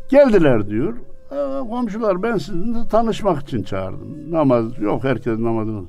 [0.08, 0.94] Geldiler diyor.
[1.30, 4.30] E, komşular ben sizinle tanışmak için çağırdım.
[4.30, 5.82] Namaz yok herkes namazını.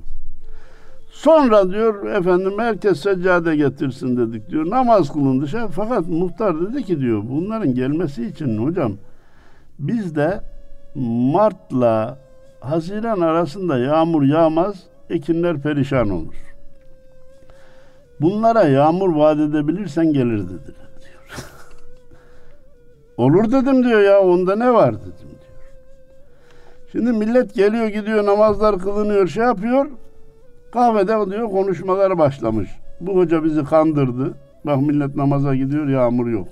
[1.12, 4.70] Sonra diyor efendim herkes seccade getirsin dedik diyor.
[4.70, 5.62] Namaz kılındı şey.
[5.72, 8.94] Fakat muhtar dedi ki diyor bunların gelmesi için hocam
[9.80, 10.42] bizde
[11.34, 12.18] Mart'la
[12.60, 16.36] Haziran arasında yağmur yağmaz, ekinler perişan olur.
[18.22, 20.87] Bunlara yağmur vaat edebilirsen gelir dediler.
[23.18, 25.38] Olur dedim diyor ya onda ne var dedim diyor.
[26.92, 29.88] Şimdi millet geliyor gidiyor namazlar kılınıyor şey yapıyor.
[30.72, 32.70] Kahvede diyor konuşmalar başlamış.
[33.02, 34.34] Bu hoca bizi kandırdı.
[34.66, 36.48] Bak millet namaza gidiyor yağmur yok.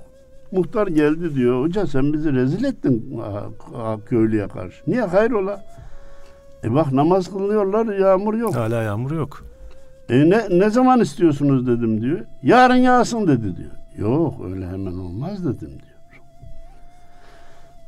[0.52, 1.62] Muhtar geldi diyor.
[1.62, 3.20] Hoca sen bizi rezil ettin
[4.06, 4.82] köylüye karşı.
[4.86, 5.64] Niye hayrola?
[6.64, 8.56] E bak namaz kılıyorlar yağmur yok.
[8.56, 9.44] Hala yağmur yok.
[10.08, 12.20] E ne, ne zaman istiyorsunuz dedim diyor.
[12.42, 13.70] Yarın yağsın dedi diyor.
[13.96, 15.85] Yok öyle hemen olmaz dedim diyor.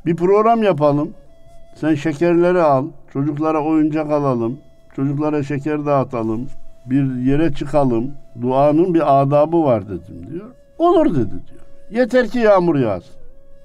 [0.05, 1.13] Bir program yapalım.
[1.75, 2.85] Sen şekerleri al.
[3.13, 4.59] Çocuklara oyuncak alalım.
[4.95, 6.49] Çocuklara şeker dağıtalım.
[6.85, 8.11] Bir yere çıkalım.
[8.41, 10.45] Duanın bir adabı var dedim diyor.
[10.77, 11.61] Olur dedi diyor.
[11.91, 13.15] Yeter ki yağmur yağsın.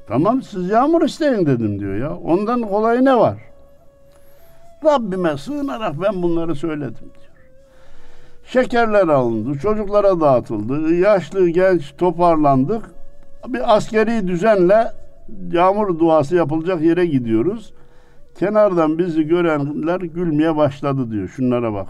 [0.08, 2.16] Tamam siz yağmur isteyin dedim diyor ya.
[2.16, 3.38] Ondan kolay ne var?
[4.84, 7.24] Rabbime sığınarak ben bunları söyledim diyor.
[8.46, 12.90] Şekerler alındı, çocuklara dağıtıldı, yaşlı genç toparlandık.
[13.48, 14.92] Bir askeri düzenle
[15.50, 17.74] yağmur duası yapılacak yere gidiyoruz.
[18.38, 21.28] Kenardan bizi görenler gülmeye başladı diyor.
[21.28, 21.88] Şunlara bak.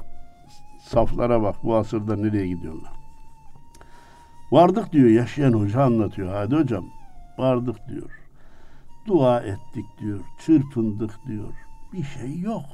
[0.83, 1.57] Saflara bak.
[1.62, 2.92] Bu asırda nereye gidiyorlar?
[4.53, 5.09] Vardık diyor.
[5.09, 6.33] Yaşayan hoca anlatıyor.
[6.33, 6.85] Hadi hocam.
[7.38, 8.11] Vardık diyor.
[9.07, 10.20] Dua ettik diyor.
[10.47, 11.53] Çırpındık diyor.
[11.92, 12.64] Bir şey yok.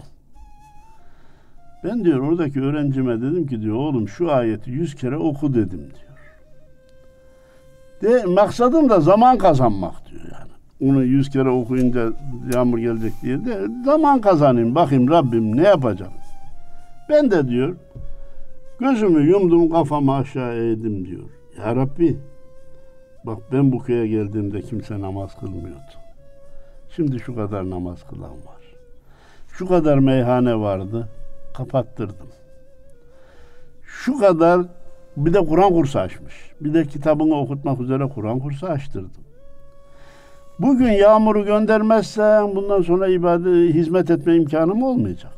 [1.85, 6.10] Ben diyor oradaki öğrencime dedim ki diyor oğlum şu ayeti yüz kere oku dedim diyor.
[8.03, 10.91] De, maksadım da zaman kazanmak diyor yani.
[10.91, 12.13] Onu yüz kere okuyunca
[12.55, 16.13] yağmur gelecek diye de zaman kazanayım bakayım Rabbim ne yapacağım.
[17.09, 17.77] Ben de diyor
[18.79, 21.29] gözümü yumdum kafamı aşağı eğdim diyor.
[21.59, 22.19] Ya Rabbi
[23.25, 25.81] bak ben bu köye geldiğimde kimse namaz kılmıyordu.
[26.97, 28.61] Şimdi şu kadar namaz kılan var.
[29.49, 31.09] Şu kadar meyhane vardı
[31.55, 32.29] kapattırdım.
[33.83, 34.61] Şu kadar
[35.17, 36.35] bir de Kur'an kursu açmış.
[36.61, 39.25] Bir de kitabını okutmak üzere Kur'an kursu açtırdım.
[40.59, 45.33] Bugün yağmuru göndermezsen bundan sonra ibadet, hizmet etme imkanım olmayacak.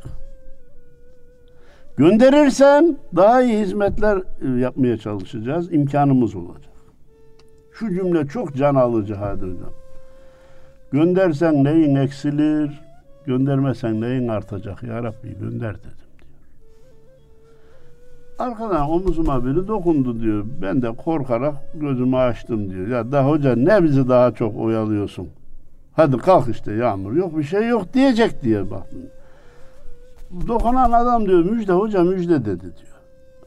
[1.97, 5.73] Gönderirsen daha iyi hizmetler e, yapmaya çalışacağız.
[5.73, 6.73] imkanımız olacak.
[7.73, 9.73] Şu cümle çok can alıcı hadi hocam.
[10.93, 12.81] Göndersen neyin eksilir,
[13.27, 16.02] göndermesen neyin artacak ya Rabbi gönder dedim.
[18.38, 20.45] Arkadan omuzuma biri dokundu diyor.
[20.62, 22.88] Ben de korkarak gözümü açtım diyor.
[22.88, 25.29] Ya da hoca ne bizi daha çok oyalıyorsun?
[25.92, 29.03] Hadi kalk işte yağmur yok bir şey yok diyecek diye baktım.
[30.49, 32.92] Dokunan adam diyor müjde hoca müjde dedi diyor.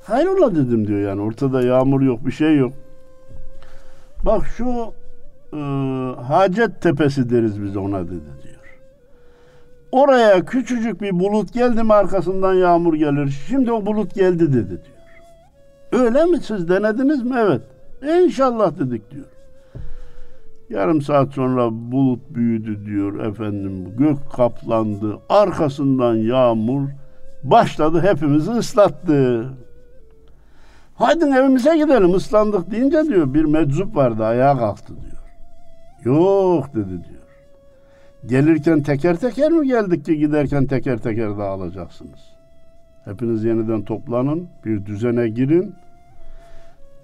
[0.03, 2.73] Hayrola dedim diyor yani ortada yağmur yok bir şey yok.
[4.25, 4.93] Bak şu
[5.53, 5.59] e,
[6.21, 8.54] Hacet Tepesi deriz biz ona dedi diyor.
[9.95, 13.39] Oraya küçücük bir bulut geldi mi arkasından yağmur gelir.
[13.47, 16.03] Şimdi o bulut geldi dedi diyor.
[16.05, 17.35] Öyle mi siz denediniz mi?
[17.39, 17.61] Evet.
[18.01, 19.25] E inşallah dedik diyor.
[20.69, 23.97] Yarım saat sonra bulut büyüdü diyor efendim.
[23.97, 25.19] Gök kaplandı.
[25.29, 26.89] Arkasından yağmur
[27.43, 29.49] başladı hepimizi ıslattı.
[30.95, 35.23] Haydi evimize gidelim ıslandık deyince diyor bir meczup vardı ayağa kalktı diyor.
[36.15, 37.24] Yok dedi diyor.
[38.27, 42.19] Gelirken teker teker mi geldik ki giderken teker teker dağılacaksınız?
[43.05, 45.75] Hepiniz yeniden toplanın, bir düzene girin.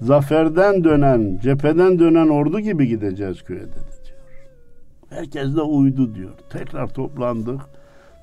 [0.01, 3.73] Zaferden dönen, cepheden dönen ordu gibi gideceğiz köye dedi
[4.05, 4.17] diyor.
[5.09, 6.31] Herkes de uydu diyor.
[6.49, 7.61] Tekrar toplandık.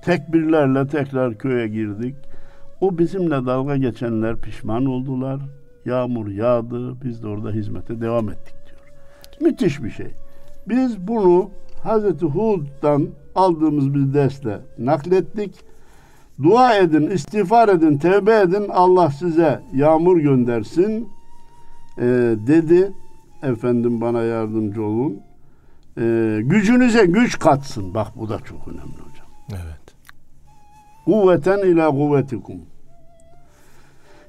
[0.04, 2.16] Tekbirlerle tekrar köye girdik.
[2.80, 5.40] O bizimle dalga geçenler pişman oldular.
[5.84, 7.02] Yağmur yağdı.
[7.04, 8.80] Biz de orada hizmete devam ettik diyor.
[9.40, 10.10] Müthiş bir şey.
[10.68, 11.50] Biz bunu
[11.82, 15.54] Hazreti Hud'dan aldığımız bir dersle naklettik.
[16.42, 18.68] Dua edin, istiğfar edin, tevbe edin.
[18.68, 21.08] Allah size yağmur göndersin
[21.98, 22.04] e,
[22.46, 22.92] dedi.
[23.42, 25.20] Efendim bana yardımcı olun.
[26.00, 27.94] E, gücünüze güç katsın.
[27.94, 29.26] Bak bu da çok önemli hocam.
[29.50, 29.94] Evet.
[31.04, 32.56] Kuvveten ila kuvvetikum.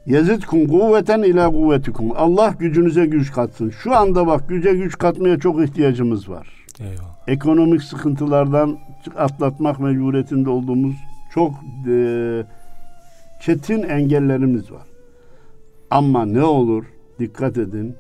[0.06, 2.12] Yezidkum kuvveten ila kuvvetikum.
[2.16, 3.70] Allah gücünüze güç katsın.
[3.70, 6.48] Şu anda bak güce güç katmaya çok ihtiyacımız var.
[6.80, 7.19] Eyvallah.
[7.30, 8.80] Ekonomik sıkıntılardan
[9.18, 10.96] atlatmak mecburiyetinde olduğumuz
[11.34, 11.54] çok
[11.88, 12.44] e,
[13.42, 14.88] çetin engellerimiz var.
[15.92, 16.86] Ama ne olur
[17.20, 17.96] dikkat edin.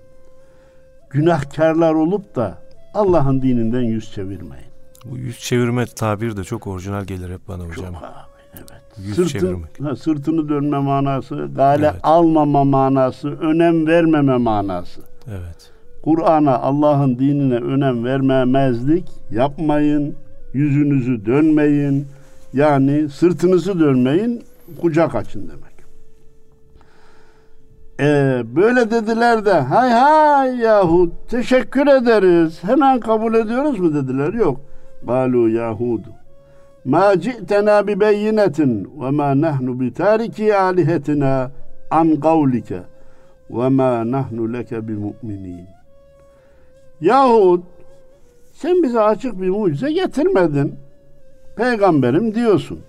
[1.10, 2.58] Günahkarlar olup da
[2.94, 4.66] Allah'ın dininden yüz çevirmeyin.
[5.06, 7.94] Bu yüz çevirme tabir de çok orijinal gelir hep bana hocam.
[7.94, 8.82] Çok abi, evet.
[8.98, 9.80] Yüz Sırtın, çevirmek.
[9.84, 12.00] ha, sırtını dönme manası, gale Evet.
[12.04, 15.02] almama manası, önem vermeme manası.
[15.28, 15.72] Evet.
[16.04, 20.16] Kur'an'a, Allah'ın dinine önem vermemezlik yapmayın.
[20.54, 22.08] Yüzünüzü dönmeyin.
[22.54, 24.44] Yani sırtınızı dönmeyin,
[24.82, 25.70] kucak açın demek.
[28.00, 32.60] Ee, böyle dediler de hay hay Yahud teşekkür ederiz.
[32.64, 34.34] Hemen kabul ediyoruz mu dediler.
[34.34, 34.62] Yok.
[35.08, 36.10] Galu Yahudu.
[36.86, 41.52] Ma ci'tena bi beyinetin ve ma nahnu bi tariki alihetina
[41.92, 42.80] an kavlike
[43.50, 45.79] ve ma nahnu leke bi mu'minin.
[47.02, 47.64] Yahut
[48.54, 50.76] sen bize açık bir mucize getirmedin.
[51.56, 52.80] Peygamberim diyorsun.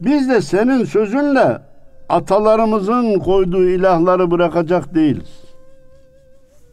[0.00, 1.58] Biz de senin sözünle
[2.08, 5.42] atalarımızın koyduğu ilahları bırakacak değiliz.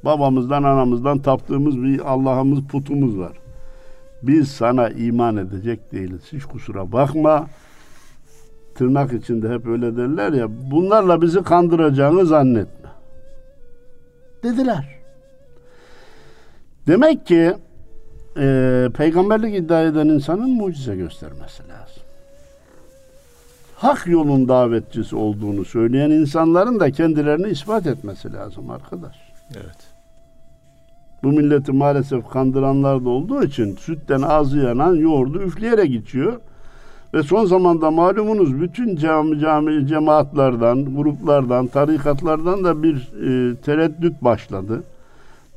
[0.06, 3.38] Babamızdan anamızdan taptığımız bir Allah'ımız putumuz var.
[4.24, 6.22] Biz sana iman edecek değiliz.
[6.34, 7.47] Hiç kusura bakma.
[8.76, 10.47] Tırnak içinde hep öyle derler ya.
[10.72, 12.89] Bunlarla bizi kandıracağını zannetme.
[14.43, 14.99] Dediler.
[16.88, 17.54] Demek ki
[18.38, 22.04] e, peygamberlik iddia eden insanın mucize göstermesi lazım.
[23.76, 29.16] Hak yolun davetçisi olduğunu söyleyen insanların da kendilerini ispat etmesi lazım arkadaş.
[29.56, 29.78] Evet.
[31.24, 36.40] Bu milleti maalesef kandıranlar da olduğu için sütten ağzı yanan yoğurdu üfleyerek içiyor.
[37.14, 44.84] Ve son zamanda malumunuz bütün cami, cami cemaatlerden, gruplardan, tarikatlardan da bir e, tereddüt başladı.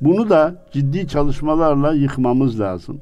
[0.04, 3.00] Bunu da ciddi çalışmalarla yıkmamız lazım.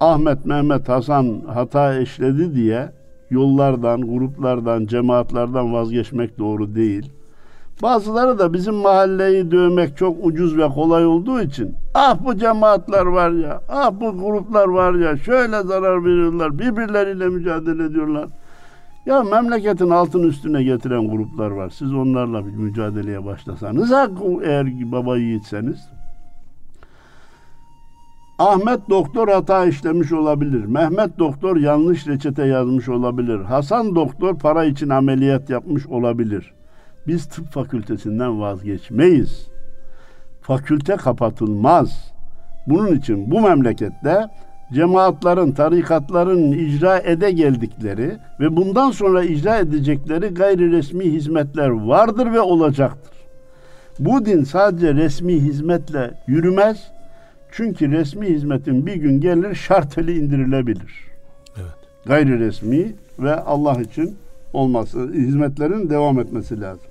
[0.00, 2.88] Ahmet, Mehmet, Hasan hata eşledi diye
[3.30, 7.12] yollardan, gruplardan, cemaatlerden vazgeçmek doğru değil.
[7.82, 13.30] Bazıları da bizim mahalleyi dövmek çok ucuz ve kolay olduğu için ah bu cemaatler var
[13.30, 18.28] ya, ah bu gruplar var ya, şöyle zarar veriyorlar, birbirleriyle mücadele ediyorlar.
[19.06, 21.70] Ya memleketin altın üstüne getiren gruplar var.
[21.70, 23.92] Siz onlarla bir mücadeleye başlasanız
[24.42, 25.88] eğer baba yiğitseniz.
[28.38, 30.64] Ahmet doktor hata işlemiş olabilir.
[30.64, 33.40] Mehmet doktor yanlış reçete yazmış olabilir.
[33.40, 36.54] Hasan doktor para için ameliyat yapmış olabilir.
[37.06, 39.48] Biz tıp fakültesinden vazgeçmeyiz.
[40.40, 42.12] Fakülte kapatılmaz.
[42.66, 44.28] Bunun için bu memlekette
[44.72, 52.40] cemaatlerin, tarikatların icra ede geldikleri ve bundan sonra icra edecekleri gayri resmi hizmetler vardır ve
[52.40, 53.12] olacaktır.
[53.98, 56.90] Bu din sadece resmi hizmetle yürümez.
[57.52, 60.94] Çünkü resmi hizmetin bir gün gelir şarteli indirilebilir.
[61.56, 61.74] Evet.
[62.06, 64.16] Gayri resmi ve Allah için
[64.52, 66.89] olması, hizmetlerin devam etmesi lazım.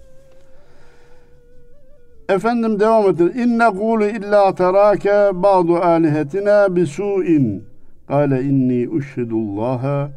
[2.29, 3.31] Efendim devam edin.
[3.35, 7.63] İnne kulu illa terake ba'du alihetina bisu'in.
[8.07, 10.09] Kale inni uşhidullaha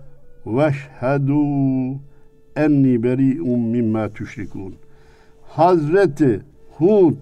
[0.47, 1.43] ve şhedu
[2.57, 4.75] enni beri'un mimma tüşrikun.
[5.49, 6.41] Hazreti
[6.79, 7.17] Hud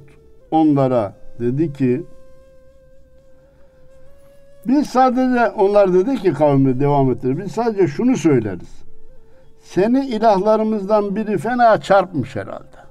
[0.50, 2.02] onlara dedi ki
[4.66, 7.38] biz sadece onlar dedi ki kavmi devam ettir.
[7.38, 8.82] Biz sadece şunu söyleriz.
[9.62, 12.89] Seni ilahlarımızdan biri fena çarpmış herhalde.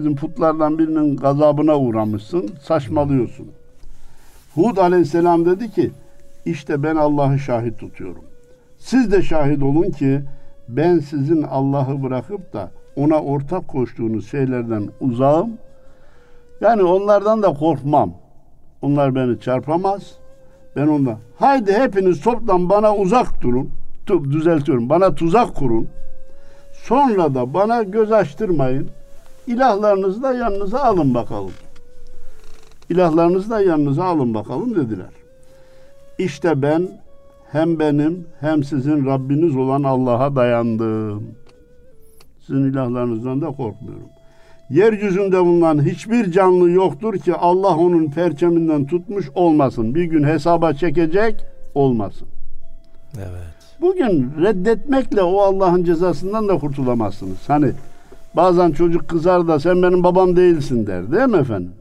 [0.00, 3.48] Bizim putlardan birinin gazabına uğramışsın, saçmalıyorsun.
[4.54, 5.90] Hud aleyhisselam dedi ki,
[6.44, 8.24] işte ben Allah'ı şahit tutuyorum.
[8.78, 10.20] Siz de şahit olun ki
[10.68, 15.50] ben sizin Allah'ı bırakıp da ona ortak koştuğunuz şeylerden uzağım.
[16.60, 18.12] Yani onlardan da korkmam.
[18.82, 20.14] Onlar beni çarpamaz.
[20.76, 21.18] Ben ondan.
[21.38, 23.70] Haydi hepiniz toplam bana uzak durun.
[24.08, 24.88] Düzeltiyorum.
[24.88, 25.88] Bana tuzak kurun.
[26.72, 28.90] Sonra da bana göz açtırmayın.
[29.50, 31.52] İlahlarınızı da yanınıza alın bakalım.
[32.90, 35.10] İlahlarınızı da yanınıza alın bakalım dediler.
[36.18, 36.88] İşte ben
[37.52, 41.34] hem benim hem sizin Rabbiniz olan Allah'a dayandım.
[42.46, 44.08] Sizin ilahlarınızdan da korkmuyorum.
[44.70, 49.94] Yeryüzünde bulunan hiçbir canlı yoktur ki Allah onun perçeminden tutmuş olmasın.
[49.94, 51.44] Bir gün hesaba çekecek
[51.74, 52.28] olmasın.
[53.16, 53.80] Evet.
[53.80, 57.48] Bugün reddetmekle o Allah'ın cezasından da kurtulamazsınız.
[57.48, 57.72] Hani
[58.36, 61.72] bazen çocuk kızar da sen benim babam değilsin der değil mi efendim?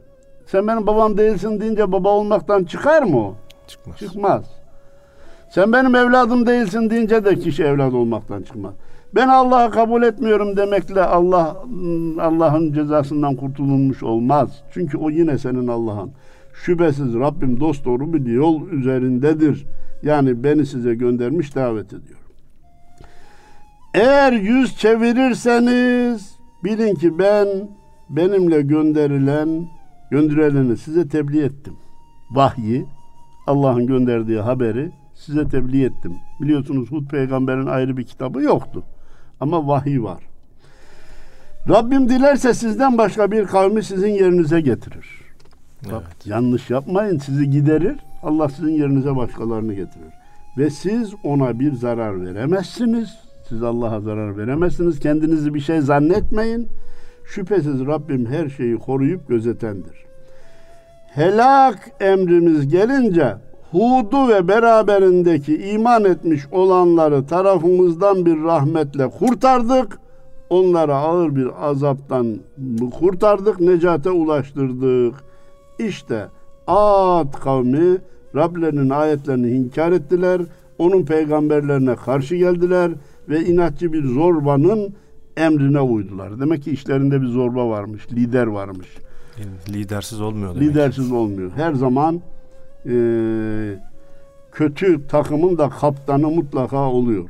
[0.46, 3.36] Sen benim babam değilsin deyince baba olmaktan çıkar mı o?
[3.68, 3.98] Çıkmaz.
[3.98, 4.46] Çıkmaz.
[5.50, 8.74] Sen benim evladım değilsin deyince de kişi evlat olmaktan çıkmaz.
[9.16, 11.58] Ben Allah'ı kabul etmiyorum demekle Allah
[12.20, 14.64] Allah'ın cezasından kurtulunmuş olmaz.
[14.74, 16.12] Çünkü o yine senin Allah'ın.
[16.54, 19.66] Şüphesiz Rabbim dost doğru bir yol üzerindedir.
[20.04, 22.20] Yani beni size göndermiş davet ediyor.
[23.94, 27.48] Eğer yüz çevirirseniz bilin ki ben
[28.10, 29.68] benimle gönderilen
[30.12, 31.74] gönderileni size tebliğ ettim.
[32.32, 32.86] Vahyi
[33.48, 36.16] Allah'ın gönderdiği haberi size tebliğ ettim.
[36.42, 38.84] Biliyorsunuz Hud peygamberin ayrı bir kitabı yoktu.
[39.40, 40.24] Ama vahiy var.
[41.70, 45.08] Rabbim dilerse sizden başka bir kavmi sizin yerinize getirir.
[45.84, 45.94] Evet.
[45.94, 47.96] Bak, yanlış yapmayın sizi giderir.
[48.24, 50.14] Allah sizin yerinize başkalarını getirir.
[50.58, 53.29] Ve siz ona bir zarar veremezsiniz.
[53.50, 55.00] Siz Allah'a zarar veremezsiniz.
[55.00, 56.68] Kendinizi bir şey zannetmeyin.
[57.26, 60.06] Şüphesiz Rabbim her şeyi koruyup gözetendir.
[61.08, 63.36] Helak emrimiz gelince
[63.72, 70.00] Hud'u ve beraberindeki iman etmiş olanları tarafımızdan bir rahmetle kurtardık.
[70.50, 72.38] Onlara ağır bir azaptan
[73.00, 75.16] kurtardık, necate ulaştırdık.
[75.80, 76.28] İşte
[76.68, 77.98] Ad kavmi
[78.36, 80.42] Rablerinin ayetlerini inkar ettiler.
[80.78, 82.92] Onun peygamberlerine karşı geldiler
[83.30, 84.94] ve inatçı bir zorbanın
[85.38, 86.40] emrine uydular.
[86.40, 88.88] Demek ki işlerinde bir zorba varmış, lider varmış.
[89.70, 90.70] Lidersiz olmuyor demek.
[90.70, 91.52] Lidersiz olmuyor.
[91.56, 92.22] Her zaman
[92.86, 92.94] e,
[94.52, 97.30] kötü takımın da kaptanı mutlaka oluyor.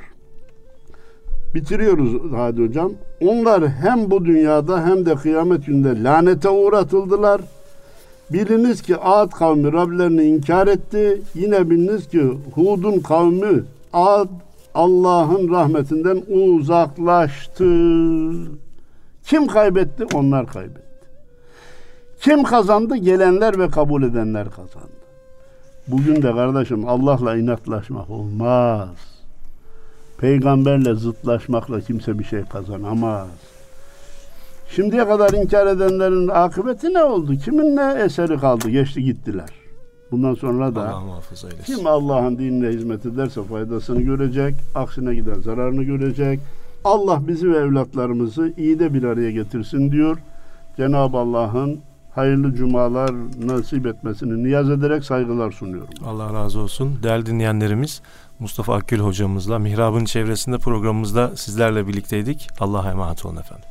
[1.55, 2.91] Bitiriyoruz hadi hocam.
[3.21, 7.41] Onlar hem bu dünyada hem de kıyamet günde lanete uğratıldılar.
[8.33, 11.21] Biliniz ki Ad kavmi Rablerini inkar etti.
[11.35, 12.21] Yine biliniz ki
[12.55, 14.27] Hud'un kavmi Ad
[14.73, 17.65] Allah'ın rahmetinden uzaklaştı.
[19.23, 20.05] Kim kaybetti?
[20.13, 20.89] Onlar kaybetti.
[22.21, 22.95] Kim kazandı?
[22.95, 24.99] Gelenler ve kabul edenler kazandı.
[25.87, 28.89] Bugün de kardeşim Allah'la inatlaşmak olmaz.
[30.17, 33.27] Peygamberle zıtlaşmakla kimse bir şey kazanamaz.
[34.75, 37.35] Şimdiye kadar inkar edenlerin akıbeti ne oldu?
[37.35, 38.69] Kimin ne eseri kaldı?
[38.69, 39.58] Geçti gittiler.
[40.11, 41.21] Bundan sonra da Allah
[41.65, 46.39] kim Allah'ın dinine hizmet ederse faydasını görecek, aksine gider zararını görecek.
[46.83, 50.17] Allah bizi ve evlatlarımızı iyi de bir araya getirsin diyor.
[50.77, 51.79] Cenab-ı Allah'ın
[52.15, 53.11] hayırlı cumalar
[53.45, 55.89] nasip etmesini niyaz ederek saygılar sunuyorum.
[56.05, 56.99] Allah razı olsun.
[57.03, 58.01] Değerli dinleyenlerimiz
[58.39, 62.47] Mustafa Akgül hocamızla Mihrab'ın çevresinde programımızda sizlerle birlikteydik.
[62.59, 63.69] Allah'a emanet olun efendim.